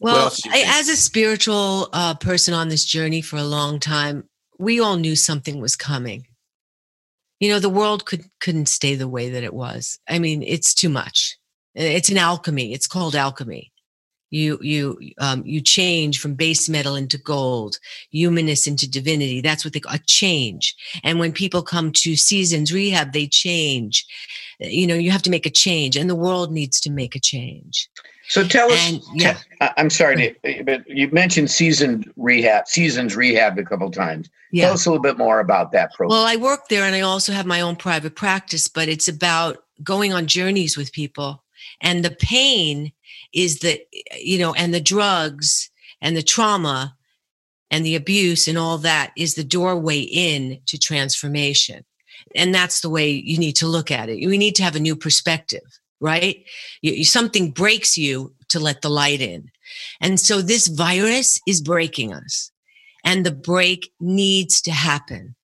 Well, 0.00 0.32
I, 0.50 0.64
as 0.66 0.88
a 0.88 0.96
spiritual 0.96 1.88
uh, 1.92 2.14
person 2.14 2.54
on 2.54 2.68
this 2.68 2.84
journey 2.84 3.22
for 3.22 3.36
a 3.36 3.44
long 3.44 3.78
time, 3.78 4.28
we 4.58 4.80
all 4.80 4.96
knew 4.96 5.16
something 5.16 5.60
was 5.60 5.76
coming. 5.76 6.26
You 7.40 7.50
know, 7.50 7.58
the 7.58 7.68
world 7.68 8.04
could 8.04 8.24
couldn't 8.40 8.68
stay 8.68 8.94
the 8.96 9.08
way 9.08 9.30
that 9.30 9.44
it 9.44 9.54
was. 9.54 9.98
I 10.08 10.18
mean, 10.18 10.42
it's 10.42 10.74
too 10.74 10.88
much. 10.88 11.38
It's 11.74 12.08
an 12.08 12.18
alchemy. 12.18 12.72
It's 12.72 12.86
called 12.86 13.14
alchemy 13.14 13.72
you 14.34 14.58
you 14.60 14.98
um, 15.18 15.42
you 15.46 15.60
change 15.60 16.20
from 16.20 16.34
base 16.34 16.68
metal 16.68 16.96
into 16.96 17.16
gold 17.16 17.78
humanness 18.10 18.66
into 18.66 18.90
divinity. 18.90 19.40
That's 19.40 19.64
what 19.64 19.72
they 19.72 19.80
call 19.80 19.94
a 19.94 19.98
change. 19.98 20.74
And 21.04 21.18
when 21.18 21.32
people 21.32 21.62
come 21.62 21.92
to 21.92 22.16
seasons 22.16 22.72
rehab 22.72 23.12
they 23.12 23.28
change. 23.28 24.04
You 24.58 24.86
know 24.86 24.96
you 24.96 25.10
have 25.12 25.22
to 25.22 25.30
make 25.30 25.46
a 25.46 25.50
change 25.50 25.96
and 25.96 26.10
the 26.10 26.16
world 26.16 26.52
needs 26.52 26.80
to 26.80 26.90
make 26.90 27.14
a 27.14 27.20
change. 27.20 27.88
So 28.26 28.42
tell 28.42 28.72
us 28.72 28.80
and, 28.88 29.02
yeah. 29.14 29.38
i'm 29.76 29.90
sorry 29.90 30.34
but 30.64 30.88
you 30.88 31.08
mentioned 31.10 31.50
seasoned 31.50 32.10
rehab 32.16 32.66
seasons 32.66 33.14
rehab 33.14 33.58
a 33.58 33.64
couple 33.64 33.90
times. 33.90 34.28
Yeah. 34.50 34.66
tell 34.66 34.74
us 34.74 34.86
a 34.86 34.90
little 34.90 35.02
bit 35.02 35.18
more 35.18 35.40
about 35.40 35.72
that 35.72 35.92
program. 35.92 36.16
Well 36.16 36.26
i 36.26 36.36
work 36.36 36.68
there 36.68 36.84
and 36.84 36.94
i 36.94 37.02
also 37.02 37.32
have 37.32 37.46
my 37.46 37.60
own 37.60 37.76
private 37.76 38.16
practice 38.16 38.66
but 38.66 38.88
it's 38.88 39.08
about 39.08 39.64
going 39.82 40.12
on 40.14 40.26
journeys 40.26 40.76
with 40.76 40.90
people 40.92 41.44
and 41.80 42.04
the 42.04 42.10
pain 42.10 42.92
is 43.34 43.60
the 43.60 43.80
you 44.18 44.38
know 44.38 44.54
and 44.54 44.72
the 44.72 44.80
drugs 44.80 45.70
and 46.00 46.16
the 46.16 46.22
trauma 46.22 46.96
and 47.70 47.84
the 47.84 47.96
abuse 47.96 48.46
and 48.46 48.58
all 48.58 48.78
that 48.78 49.12
is 49.16 49.34
the 49.34 49.44
doorway 49.44 50.00
in 50.00 50.60
to 50.66 50.78
transformation. 50.78 51.84
And 52.36 52.54
that's 52.54 52.80
the 52.80 52.90
way 52.90 53.10
you 53.10 53.38
need 53.38 53.56
to 53.56 53.66
look 53.66 53.90
at 53.90 54.08
it. 54.08 54.26
We 54.26 54.38
need 54.38 54.54
to 54.56 54.62
have 54.62 54.76
a 54.76 54.80
new 54.80 54.96
perspective 54.96 55.62
right? 56.04 56.44
You, 56.82 57.02
something 57.04 57.50
breaks 57.50 57.96
you 57.96 58.34
to 58.50 58.60
let 58.60 58.82
the 58.82 58.90
light 58.90 59.22
in. 59.22 59.50
And 60.02 60.20
so 60.20 60.42
this 60.42 60.66
virus 60.66 61.40
is 61.48 61.62
breaking 61.62 62.12
us. 62.12 62.50
And 63.04 63.24
the 63.24 63.32
break 63.32 63.90
needs 64.00 64.60
to 64.62 64.70
happen 64.70 65.34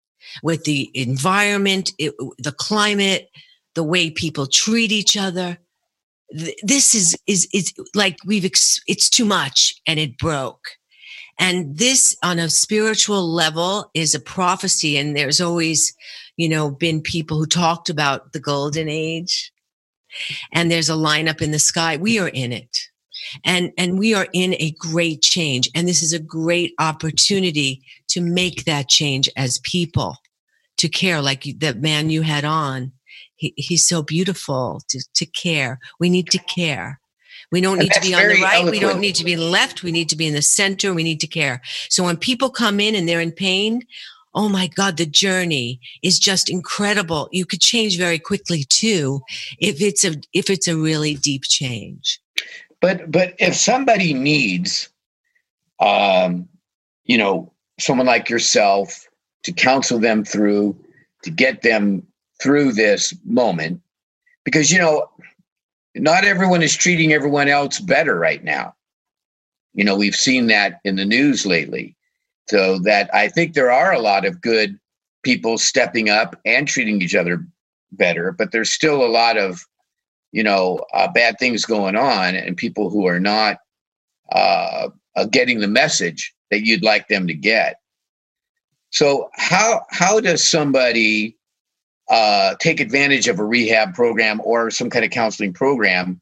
with 0.42 0.64
the 0.64 0.90
environment 0.94 1.92
it, 1.98 2.14
the 2.38 2.53
climate 2.53 3.31
the 3.74 3.83
way 3.83 4.11
people 4.11 4.46
treat 4.46 4.92
each 4.92 5.16
other 5.16 5.59
this 6.62 6.94
is 6.94 7.16
is 7.26 7.48
is 7.52 7.72
like 7.94 8.18
we've 8.24 8.44
ex- 8.44 8.80
it's 8.86 9.10
too 9.10 9.24
much 9.24 9.74
and 9.86 9.98
it 9.98 10.18
broke. 10.18 10.76
And 11.38 11.78
this 11.78 12.16
on 12.22 12.38
a 12.38 12.50
spiritual 12.50 13.26
level 13.26 13.90
is 13.94 14.14
a 14.14 14.20
prophecy 14.20 14.98
and 14.98 15.16
there's 15.16 15.40
always 15.40 15.94
you 16.36 16.48
know 16.48 16.70
been 16.70 17.00
people 17.00 17.38
who 17.38 17.46
talked 17.46 17.90
about 17.90 18.32
the 18.32 18.40
golden 18.40 18.88
age. 18.88 19.52
And 20.52 20.70
there's 20.70 20.90
a 20.90 20.94
lineup 20.94 21.40
in 21.40 21.52
the 21.52 21.60
sky. 21.60 21.96
We 21.96 22.18
are 22.18 22.28
in 22.28 22.52
it. 22.52 22.78
And 23.44 23.72
and 23.78 23.98
we 23.98 24.14
are 24.14 24.26
in 24.32 24.54
a 24.58 24.72
great 24.72 25.22
change. 25.22 25.70
And 25.74 25.86
this 25.86 26.02
is 26.02 26.12
a 26.12 26.18
great 26.18 26.74
opportunity 26.78 27.82
to 28.08 28.20
make 28.20 28.64
that 28.64 28.88
change 28.88 29.28
as 29.36 29.58
people 29.58 30.16
to 30.78 30.88
care 30.88 31.20
like 31.20 31.42
the 31.42 31.74
man 31.74 32.10
you 32.10 32.22
had 32.22 32.44
on 32.44 32.92
he, 33.40 33.55
he's 33.57 33.88
so 33.88 34.03
beautiful 34.03 34.83
to, 34.88 35.03
to 35.14 35.24
care. 35.24 35.79
We 35.98 36.11
need 36.11 36.29
to 36.29 36.38
care. 36.38 37.00
We 37.50 37.62
don't 37.62 37.79
need 37.79 37.92
to 37.92 38.00
be 38.00 38.14
on 38.14 38.29
the 38.29 38.42
right. 38.42 38.57
Eloquent. 38.57 38.70
We 38.70 38.81
don't 38.81 39.00
need 39.00 39.14
to 39.16 39.24
be 39.24 39.37
left. 39.37 39.83
We 39.83 39.90
need 39.90 40.11
to 40.11 40.16
be 40.16 40.26
in 40.26 40.35
the 40.35 40.42
center. 40.42 40.92
We 40.92 41.03
need 41.03 41.20
to 41.20 41.26
care. 41.26 41.62
So 41.88 42.05
when 42.05 42.18
people 42.18 42.50
come 42.50 42.81
in 42.81 42.94
and 42.94 43.09
they're 43.09 43.20
in 43.20 43.33
pain, 43.33 43.83
oh 44.35 44.50
my 44.50 44.66
God, 44.66 44.98
the 44.98 45.07
journey 45.07 45.81
is 46.03 46.18
just 46.18 46.50
incredible. 46.50 47.31
You 47.33 47.46
could 47.46 47.62
change 47.62 47.96
very 47.96 48.18
quickly 48.18 48.64
too 48.64 49.22
if 49.59 49.81
it's 49.81 50.05
a 50.05 50.16
if 50.35 50.50
it's 50.50 50.68
a 50.68 50.76
really 50.76 51.14
deep 51.14 51.44
change. 51.44 52.20
But 52.81 53.11
but 53.11 53.35
if 53.38 53.57
somebody 53.57 54.12
needs 54.12 54.90
um, 55.81 56.46
you 57.05 57.16
know, 57.16 57.53
someone 57.79 58.07
like 58.07 58.29
yourself 58.29 59.09
to 59.44 59.53
counsel 59.53 59.98
them 59.98 60.24
through, 60.24 60.76
to 61.22 61.31
get 61.31 61.62
them 61.62 62.07
through 62.42 62.72
this 62.72 63.14
moment 63.24 63.81
because 64.44 64.70
you 64.70 64.79
know 64.79 65.09
not 65.94 66.24
everyone 66.24 66.62
is 66.62 66.76
treating 66.76 67.12
everyone 67.12 67.48
else 67.48 67.81
better 67.81 68.16
right 68.16 68.44
now 68.44 68.74
you 69.74 69.85
know 69.85 69.96
we've 69.96 70.16
seen 70.16 70.46
that 70.46 70.81
in 70.85 70.96
the 70.96 71.05
news 71.05 71.44
lately 71.44 71.96
so 72.48 72.79
that 72.79 73.12
i 73.14 73.29
think 73.29 73.55
there 73.55 73.70
are 73.70 73.92
a 73.92 74.00
lot 74.00 74.24
of 74.24 74.40
good 74.40 74.79
people 75.22 75.59
stepping 75.59 76.09
up 76.09 76.38
and 76.44 76.66
treating 76.66 77.03
each 77.03 77.14
other 77.14 77.44
better 77.92 78.33
but 78.33 78.53
there's 78.53 78.72
still 78.72 79.05
a 79.05 79.09
lot 79.09 79.37
of 79.37 79.64
you 80.33 80.42
know, 80.42 80.81
uh, 80.94 81.09
bad 81.11 81.38
things 81.38 81.64
going 81.64 81.96
on 81.96 82.35
and 82.35 82.57
people 82.57 82.90
who 82.90 83.07
are 83.07 83.20
not 83.20 83.59
uh, 84.33 84.88
uh, 85.16 85.24
getting 85.26 85.61
the 85.61 85.68
message 85.68 86.33
that 86.50 86.64
you'd 86.64 86.85
like 86.85 87.09
them 87.09 87.26
to 87.26 87.35
get. 87.35 87.81
So 88.90 89.31
how 89.35 89.83
how 89.90 90.20
does 90.20 90.46
somebody 90.46 91.37
uh, 92.11 92.55
take 92.61 92.81
advantage 92.81 93.29
of 93.29 93.38
a 93.38 93.44
rehab 93.44 93.94
program 93.94 94.40
or 94.44 94.70
some 94.70 94.90
kind 94.90 95.05
of 95.05 95.11
counseling 95.11 95.53
program 95.53 96.20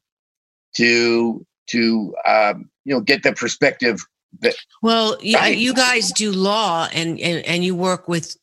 to 0.77 1.45
to 1.67 2.15
um, 2.25 2.69
you 2.85 2.93
know 2.93 3.01
get 3.01 3.23
the 3.23 3.33
perspective 3.33 3.99
that 4.41 4.55
well 4.83 5.17
you, 5.21 5.35
Right. 5.35 5.57
you 5.57 5.73
guys 5.73 6.11
do 6.11 6.31
law 6.31 6.87
and, 6.93 7.19
and 7.19 7.43
and 7.45 7.63
you 7.65 7.75
work 7.75 8.07
with 8.07 8.37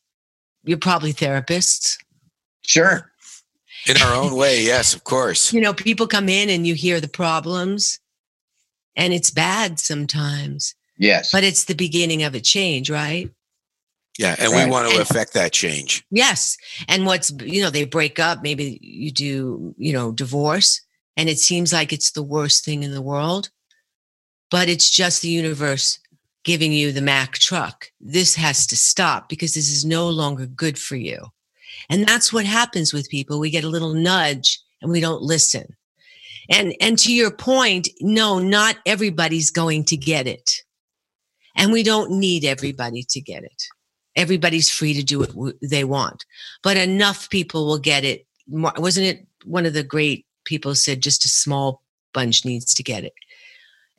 you're 0.65 0.79
probably 0.79 1.13
therapists 1.13 1.97
sure 2.63 3.13
In 3.89 3.97
our 4.03 4.15
own 4.17 4.35
way, 4.35 4.63
yes, 4.65 4.95
of 4.95 5.05
course. 5.05 5.53
you 5.53 5.61
know 5.61 5.73
people 5.73 6.09
come 6.09 6.29
in 6.29 6.51
and 6.51 6.67
you 6.67 6.75
hear 6.75 7.01
the 7.01 7.09
problems 7.09 8.01
and 8.97 9.13
it's 9.15 9.31
bad 9.31 9.79
sometimes 9.79 10.75
yes 10.99 11.31
but 11.31 11.45
it's 11.45 11.65
the 11.67 11.75
beginning 11.75 12.25
of 12.25 12.35
a 12.35 12.41
change 12.41 12.91
right 12.91 13.31
Yeah, 14.19 14.35
and 14.39 14.53
Right. 14.53 14.65
we 14.65 14.71
want 14.71 14.89
to 14.89 14.95
And- 14.99 15.03
affect 15.03 15.35
that 15.35 15.53
change. 15.53 16.05
yes 16.11 16.57
and 16.89 17.05
what's 17.07 17.31
you 17.45 17.61
know 17.63 17.71
they 17.71 17.85
break 17.85 18.19
up 18.19 18.43
maybe 18.43 18.79
you 18.83 19.11
do 19.11 19.75
you 19.79 19.93
know 19.93 20.13
divorce 20.13 20.81
and 21.17 21.29
it 21.29 21.39
seems 21.39 21.73
like 21.73 21.93
it's 21.93 22.11
the 22.13 22.23
worst 22.23 22.65
thing 22.65 22.83
in 22.83 22.93
the 22.93 23.03
world 23.03 23.51
but 24.51 24.69
it's 24.69 24.89
just 24.91 25.23
the 25.23 25.29
universe 25.29 25.99
giving 26.45 26.73
you 26.73 26.93
the 26.93 27.03
Mack 27.03 27.33
truck. 27.39 27.91
This 28.01 28.37
has 28.37 28.65
to 28.69 28.77
stop 28.77 29.29
because 29.29 29.55
this 29.55 29.69
is 29.69 29.85
no 29.85 30.09
longer 30.09 30.47
good 30.47 30.79
for 30.79 30.95
you. 30.95 31.19
And 31.91 32.07
that's 32.07 32.33
what 32.33 32.47
happens 32.47 32.93
with 32.93 33.09
people. 33.11 33.41
We 33.41 33.51
get 33.51 33.65
a 33.65 33.69
little 33.69 33.93
nudge 33.95 34.61
and 34.81 34.93
we 34.93 35.01
don't 35.01 35.21
listen. 35.23 35.75
And 36.49 36.73
and 36.81 36.97
to 37.01 37.13
your 37.13 37.33
point 37.33 37.89
no 38.01 38.39
not 38.39 38.77
everybody's 38.87 39.51
going 39.51 39.85
to 39.87 39.97
get 39.97 40.29
it. 40.29 40.63
And 41.57 41.73
we 41.73 41.83
don't 41.83 42.13
need 42.13 42.45
everybody 42.45 43.03
to 43.11 43.21
get 43.21 43.43
it 43.43 43.65
everybody's 44.17 44.71
free 44.71 44.95
to 44.95 45.03
do 45.03 45.21
what 45.21 45.55
they 45.63 45.85
want. 45.85 46.25
But 46.63 46.77
enough 46.77 47.31
people 47.31 47.67
will 47.67 47.79
get 47.79 48.05
it. 48.05 48.27
Wasn't 48.49 49.07
it 49.07 49.27
one 49.45 49.67
of 49.67 49.75
the 49.75 49.83
great 49.83 50.27
people 50.45 50.75
said 50.75 51.03
just 51.03 51.25
a 51.25 51.29
small 51.29 51.83
bunch 52.13 52.45
needs 52.45 52.75
to 52.75 52.83
get 52.83 53.05
it? 53.05 53.13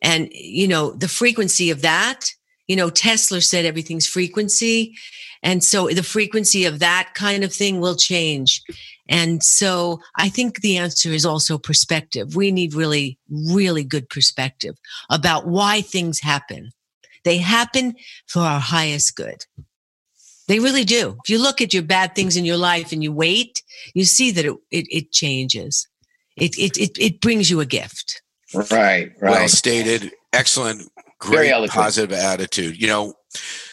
And 0.01 0.30
you 0.32 0.67
know 0.67 0.91
the 0.91 1.08
frequency 1.08 1.71
of 1.71 1.82
that 1.82 2.30
you 2.67 2.75
know 2.75 2.89
tesla 2.89 3.41
said 3.41 3.65
everything's 3.65 4.08
frequency. 4.08 4.95
And 5.43 5.63
so 5.63 5.88
the 5.88 6.03
frequency 6.03 6.65
of 6.65 6.80
that 6.80 7.12
kind 7.13 7.43
of 7.43 7.53
thing 7.53 7.80
will 7.80 7.95
change. 7.95 8.62
And 9.10 9.43
so 9.43 10.01
i 10.17 10.30
think 10.30 10.62
the 10.62 10.77
answer 10.77 11.10
is 11.10 11.25
also 11.25 11.58
perspective. 11.58 12.36
We 12.36 12.51
need 12.51 12.73
really 12.73 13.17
really 13.30 13.84
good 13.84 14.10
perspective 14.10 14.75
about 15.10 15.47
why 15.47 15.82
things 15.82 16.19
happen. 16.19 16.71
They 17.23 17.39
happen 17.39 17.95
for 18.27 18.41
our 18.41 18.60
highest 18.60 19.15
good 19.15 19.43
they 20.48 20.60
really 20.60 20.84
do. 20.86 21.18
If 21.24 21.30
you 21.30 21.42
look 21.42 21.62
at 21.62 21.74
your 21.74 21.84
bad 21.84 22.16
things 22.16 22.38
in 22.38 22.46
your 22.46 22.58
life 22.58 22.92
and 22.92 23.04
you 23.04 23.12
wait, 23.12 23.62
you 23.94 24.06
see 24.06 24.32
that 24.32 24.46
it 24.46 24.56
it, 24.72 24.86
it 24.90 25.12
changes. 25.12 25.88
It, 26.36 26.58
it 26.58 26.78
it 26.78 26.98
it 27.00 27.22
brings 27.22 27.50
you 27.50 27.60
a 27.60 27.66
gift. 27.66 28.22
right 28.72 29.12
Well 29.22 29.48
stated. 29.48 30.12
Excellent. 30.34 30.84
Very 31.26 31.50
Great 31.50 31.70
positive 31.72 32.12
attitude. 32.12 32.80
You 32.80 32.88
know, 32.88 33.14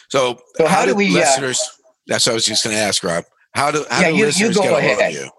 so, 0.09 0.39
So 0.57 0.65
how 0.67 0.85
do 0.85 0.95
we, 0.95 1.09
uh, 1.09 1.19
listeners? 1.19 1.61
that's 2.07 2.25
what 2.25 2.31
I 2.31 2.35
was 2.35 2.45
just 2.45 2.63
going 2.63 2.75
to 2.75 2.81
ask, 2.81 3.03
Rob. 3.03 3.23
How 3.53 3.69
do 3.71 3.85
how 3.89 4.01
Yeah, 4.01 4.07
do 4.09 4.13
you- 4.13 4.19
you 4.21 4.25
listeners 4.27 4.55
go 4.57 4.63
get 4.63 4.73
a 4.73 4.77
ahead. 4.77 5.13
of 5.15 5.21
you? 5.21 5.29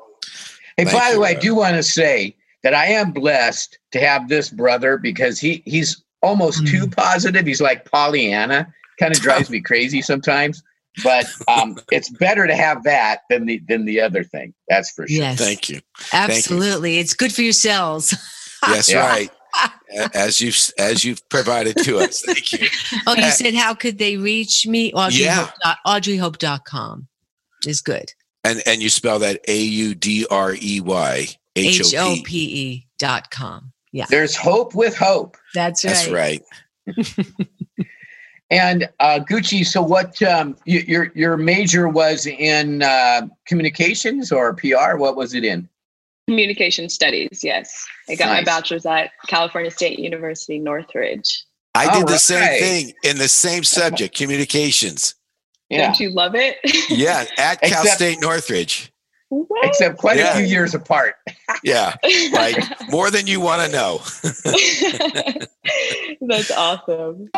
Hey, 0.77 0.85
Thank 0.85 0.93
by 0.93 1.09
the 1.09 1.15
you, 1.17 1.21
way, 1.23 1.31
I 1.31 1.35
do 1.35 1.55
want 1.55 1.75
to 1.75 1.83
say 1.83 2.37
that 2.63 2.75
I 2.75 2.87
am 2.87 3.11
blessed 3.13 3.79
to 3.93 3.99
have 4.01 4.29
this 4.29 4.51
brother 4.51 4.99
because 4.99 5.41
he 5.41 5.63
he's 5.67 6.03
almost 6.23 6.63
Mm. 6.65 6.71
too 6.71 6.87
positive. 6.89 7.45
He's 7.47 7.61
like 7.61 7.91
Pollyanna, 7.91 8.73
kind 9.01 9.13
of 9.15 9.21
drives 9.21 9.51
me 9.51 9.61
crazy 9.61 10.01
sometimes. 10.03 10.63
But 11.05 11.27
um, 11.49 11.79
it's 11.91 12.09
better 12.11 12.47
to 12.47 12.55
have 12.57 12.83
that 12.85 13.21
than 13.31 13.47
the 13.47 13.61
than 13.69 13.85
the 13.85 14.01
other 14.01 14.25
thing. 14.25 14.55
That's 14.69 14.91
for 14.93 15.07
sure. 15.09 15.19
Yes, 15.19 15.39
Thank 15.39 15.69
you. 15.69 15.77
you. 15.77 15.83
absolutely. 16.13 16.99
It's 16.99 17.15
good 17.15 17.33
for 17.33 17.43
your 17.43 17.53
cells. 17.53 18.15
Yes, 18.67 18.89
Yeah. 18.93 19.07
right. 19.07 19.31
As 20.15 20.41
you've 20.41 20.59
as 20.79 21.05
you've 21.05 21.27
provided 21.31 21.77
to 21.85 21.99
us. 21.99 22.21
Thank 22.23 22.53
you. 22.53 22.69
Oh, 23.07 23.15
you 23.15 23.23
Uh, 23.25 23.31
said 23.31 23.55
how 23.55 23.75
could 23.75 23.99
they 23.99 24.17
reach 24.17 24.67
me? 24.67 24.93
Audrey 24.93 25.23
Yeah. 25.25 25.45
Hope 25.47 25.55
dot- 25.63 25.79
audreyhope.com 25.87 27.09
is 27.67 27.81
good. 27.81 28.13
And 28.45 28.63
and 28.67 28.83
you 28.83 28.91
spell 28.91 29.19
that 29.21 29.41
A 29.49 29.59
U 29.59 29.95
D 29.95 30.27
R 30.31 30.55
E 30.61 30.81
Y 30.81 31.29
H 31.57 31.95
O 31.95 32.17
P 32.25 32.37
E 32.39 32.87
dot 32.99 33.31
com. 33.31 33.73
Yeah, 33.93 34.05
There's 34.11 34.37
hope 34.37 34.75
with 34.75 34.95
hope. 34.97 35.37
that's 35.55 35.85
right. 35.85 36.43
That's 36.87 37.17
right. 37.19 37.37
And 38.51 38.89
uh, 39.01 39.21
Gucci, 39.29 39.67
so 39.67 39.83
what? 39.83 40.23
Um, 40.23 40.57
y- 40.67 40.85
your 40.87 41.11
your 41.15 41.37
major 41.37 41.89
was 41.89 42.27
in 42.27 42.83
uh, 42.83 43.23
communications 43.47 44.31
or 44.31 44.55
PR? 44.55 44.97
What 44.97 45.17
was 45.17 45.35
it 45.35 45.45
in? 45.45 45.69
Communication 46.29 46.89
studies, 46.89 47.43
yes. 47.45 47.87
I 48.09 48.15
got 48.17 48.29
my 48.29 48.43
bachelor's 48.43 48.85
at 48.87 49.11
California 49.29 49.71
State 49.71 49.99
University, 50.01 50.59
Northridge. 50.59 51.45
I 51.75 51.87
All 51.87 52.01
did 52.01 52.09
the 52.09 52.19
same 52.19 52.59
thing 52.59 52.93
in 53.05 53.19
the 53.19 53.29
same 53.29 53.63
subject, 53.65 54.17
communications. 54.17 55.15
Yeah, 55.71 55.87
Don't 55.87 56.01
you 56.01 56.11
love 56.11 56.35
it? 56.35 56.57
Yeah, 56.91 57.25
at 57.39 57.61
Cal 57.61 57.83
Except- 57.83 57.97
State 57.97 58.19
Northridge. 58.21 58.93
What? 59.29 59.67
except 59.67 59.99
quite 59.99 60.19
Yeah. 60.19 60.35
a 60.35 60.37
few 60.37 60.47
years 60.47 60.73
apart. 60.75 61.17
Yeah, 61.65 61.95
like 62.33 62.57
more 62.91 63.11
than 63.11 63.27
you 63.27 63.41
want 63.41 63.61
to 63.63 63.73
know. 63.73 63.99
That's 66.21 66.51
awesome. 66.53 67.29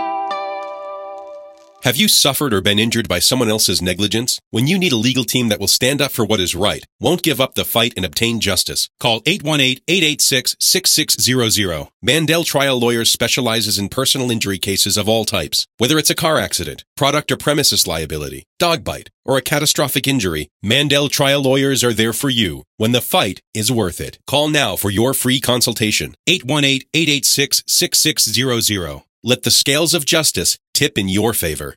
Have 1.85 1.97
you 1.97 2.09
suffered 2.09 2.53
or 2.53 2.61
been 2.61 2.81
injured 2.81 3.07
by 3.07 3.21
someone 3.21 3.49
else's 3.49 3.81
negligence? 3.81 4.41
When 4.51 4.67
you 4.67 4.81
need 4.81 4.93
a 4.93 4.97
legal 4.97 5.23
team 5.23 5.49
that 5.49 5.61
will 5.61 5.69
stand 5.69 6.01
up 6.01 6.11
for 6.11 6.25
what 6.25 6.41
is 6.41 6.57
right, 6.57 6.85
won't 6.99 7.23
give 7.23 7.41
up 7.41 7.55
the 7.55 7.65
fight 7.65 7.93
and 7.97 8.05
obtain 8.05 8.41
justice, 8.41 8.91
call 8.99 9.21
818-886-6600. 9.23 11.89
Mandel 12.03 12.43
Trial 12.43 12.81
Lawyers 12.81 13.13
specializes 13.13 13.79
in 13.79 13.91
personal 13.91 14.33
injury 14.33 14.59
cases 14.59 14.97
of 14.97 15.09
all 15.09 15.25
types. 15.25 15.69
Whether 15.77 15.99
it's 15.99 16.11
a 16.11 16.17
car 16.17 16.41
accident, 16.41 16.83
product 16.97 17.31
or 17.31 17.37
premises 17.37 17.87
liability, 17.87 18.43
dog 18.59 18.83
bite, 18.83 19.11
or 19.25 19.39
a 19.39 19.43
catastrophic 19.43 20.09
injury, 20.09 20.49
Mandel 20.61 21.09
Trial 21.09 21.43
Lawyers 21.43 21.85
are 21.85 21.93
there 21.93 22.13
for 22.13 22.29
you 22.29 22.65
when 22.77 22.91
the 22.91 23.01
fight 23.01 23.41
is 23.55 23.71
worth 23.71 24.01
it. 24.01 24.19
Call 24.27 24.49
now 24.49 24.75
for 24.75 24.91
your 24.91 25.15
free 25.15 25.41
consultation. 25.41 26.17
818-886-6600. 26.29 29.05
Let 29.25 29.43
the 29.43 29.51
scales 29.51 29.95
of 29.95 30.07
justice 30.07 30.59
tip 30.79 30.97
in 30.97 31.09
your 31.09 31.33
favor. 31.35 31.75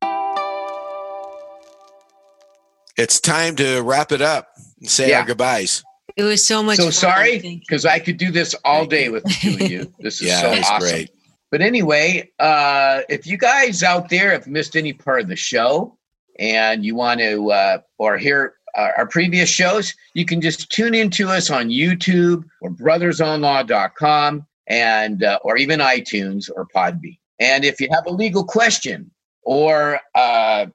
It's 2.98 3.20
time 3.20 3.56
to 3.56 3.82
wrap 3.82 4.12
it 4.12 4.22
up 4.22 4.50
and 4.80 4.88
say 4.90 5.10
Yeah. 5.10 5.22
our 5.22 5.26
goodbyes. 5.26 5.84
It 6.18 6.24
was 6.24 6.46
so 6.46 6.62
much. 6.62 6.78
so 6.78 6.84
fun. 6.84 6.92
sorry 6.92 7.40
because 7.40 7.84
I 7.86 7.98
could 7.98 8.18
do 8.18 8.32
this 8.32 8.54
all 8.64 8.86
day 8.86 9.10
with 9.10 9.24
the 9.24 9.30
two 9.42 9.54
of 9.64 9.72
you. 9.72 9.94
This 10.00 10.22
is 10.22 10.28
Yeah, 10.28 10.42
so 10.42 10.52
awesome. 10.52 10.80
great. 10.80 11.10
But 11.50 11.62
anyway, 11.62 12.30
uh, 12.38 13.02
if 13.10 13.26
you 13.26 13.38
guys 13.38 13.82
out 13.82 14.10
there 14.10 14.32
have 14.32 14.46
missed 14.46 14.76
any 14.76 14.94
part 14.94 15.22
of 15.22 15.30
the 15.30 15.36
show 15.36 15.98
and 16.38 16.86
you 16.86 16.94
want 16.96 17.22
to 17.22 17.52
uh, 17.52 17.78
or 17.98 18.18
hear 18.20 18.54
uh, 18.78 18.90
our 18.98 19.08
previous 19.08 19.50
shows, 19.50 19.96
you 20.14 20.26
can 20.26 20.42
just 20.42 20.70
tune 20.70 20.94
into 20.94 21.28
us 21.28 21.50
on 21.50 21.70
YouTube 21.70 22.44
or 22.62 22.70
brothersonlaw.com 22.70 24.46
and 24.68 25.24
uh, 25.24 25.40
or 25.44 25.58
even 25.58 25.80
iTunes 25.80 26.50
or 26.56 26.68
Podbean. 26.76 27.18
And 27.42 27.66
if 27.66 27.82
you 27.82 27.90
have 27.92 28.06
a 28.06 28.12
legal 28.12 28.44
question 28.44 29.10
or 29.42 30.00
uh, 30.14 30.68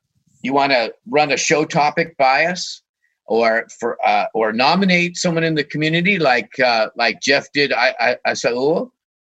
you 0.42 0.52
want 0.52 0.72
to 0.72 0.92
run 1.09 1.31
a 1.31 1.37
show 1.37 1.64
topic 1.64 2.16
by 2.16 2.46
us 2.46 2.83
or 3.26 3.68
for 3.79 3.96
uh, 4.05 4.26
or 4.35 4.52
nominate 4.52 5.16
someone 5.16 5.44
in 5.44 5.55
the 5.55 5.64
community 5.64 6.18
like 6.18 6.59
uh, 6.59 6.88
like 6.96 7.20
Jeff 7.20 7.50
did 7.52 7.72
I, 7.72 7.94
I, 8.00 8.33
Isaul, 8.33 8.90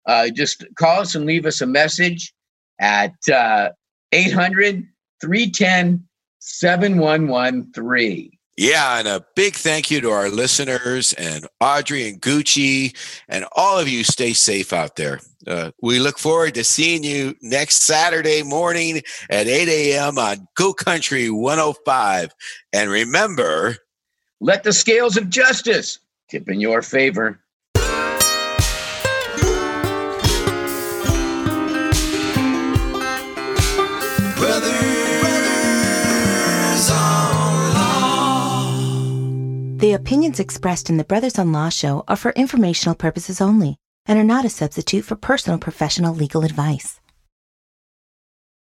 uh, 0.07 0.29
just 0.29 0.65
call 0.75 1.01
us 1.01 1.13
and 1.13 1.25
leave 1.25 1.45
us 1.45 1.61
a 1.61 1.67
message 1.67 2.33
at 2.79 3.15
uh, 3.31 3.69
800 4.11 4.87
310 5.21 6.03
7113. 6.39 8.31
Yeah, 8.59 8.99
and 8.99 9.07
a 9.07 9.25
big 9.37 9.55
thank 9.55 9.89
you 9.89 10.01
to 10.01 10.09
our 10.09 10.27
listeners 10.27 11.13
and 11.13 11.47
Audrey 11.61 12.09
and 12.09 12.21
Gucci 12.21 12.93
and 13.29 13.45
all 13.53 13.79
of 13.79 13.87
you. 13.87 14.03
Stay 14.03 14.33
safe 14.33 14.73
out 14.73 14.97
there. 14.97 15.21
Uh, 15.47 15.71
we 15.81 15.97
look 15.97 16.19
forward 16.19 16.55
to 16.55 16.65
seeing 16.65 17.01
you 17.01 17.35
next 17.41 17.83
Saturday 17.83 18.43
morning 18.43 19.01
at 19.29 19.47
8 19.47 19.69
a.m. 19.69 20.17
on 20.17 20.45
Go 20.55 20.73
Country 20.73 21.29
105. 21.29 22.35
And 22.73 22.89
remember, 22.89 23.77
Let 24.41 24.65
the 24.65 24.73
scales 24.73 25.15
of 25.15 25.29
justice 25.29 25.97
tip 26.29 26.49
in 26.49 26.59
your 26.59 26.81
favor. 26.81 27.39
The 39.79 39.93
opinions 39.93 40.41
expressed 40.41 40.89
in 40.89 40.97
the 40.97 41.05
Brothers 41.05 41.39
on 41.39 41.53
Law 41.53 41.69
show 41.69 42.03
are 42.09 42.17
for 42.17 42.31
informational 42.31 42.95
purposes 42.95 43.39
only 43.39 43.77
and 44.05 44.19
are 44.19 44.25
not 44.25 44.43
a 44.43 44.49
substitute 44.49 45.05
for 45.05 45.15
personal 45.15 45.57
professional 45.57 46.13
legal 46.13 46.43
advice. 46.43 46.99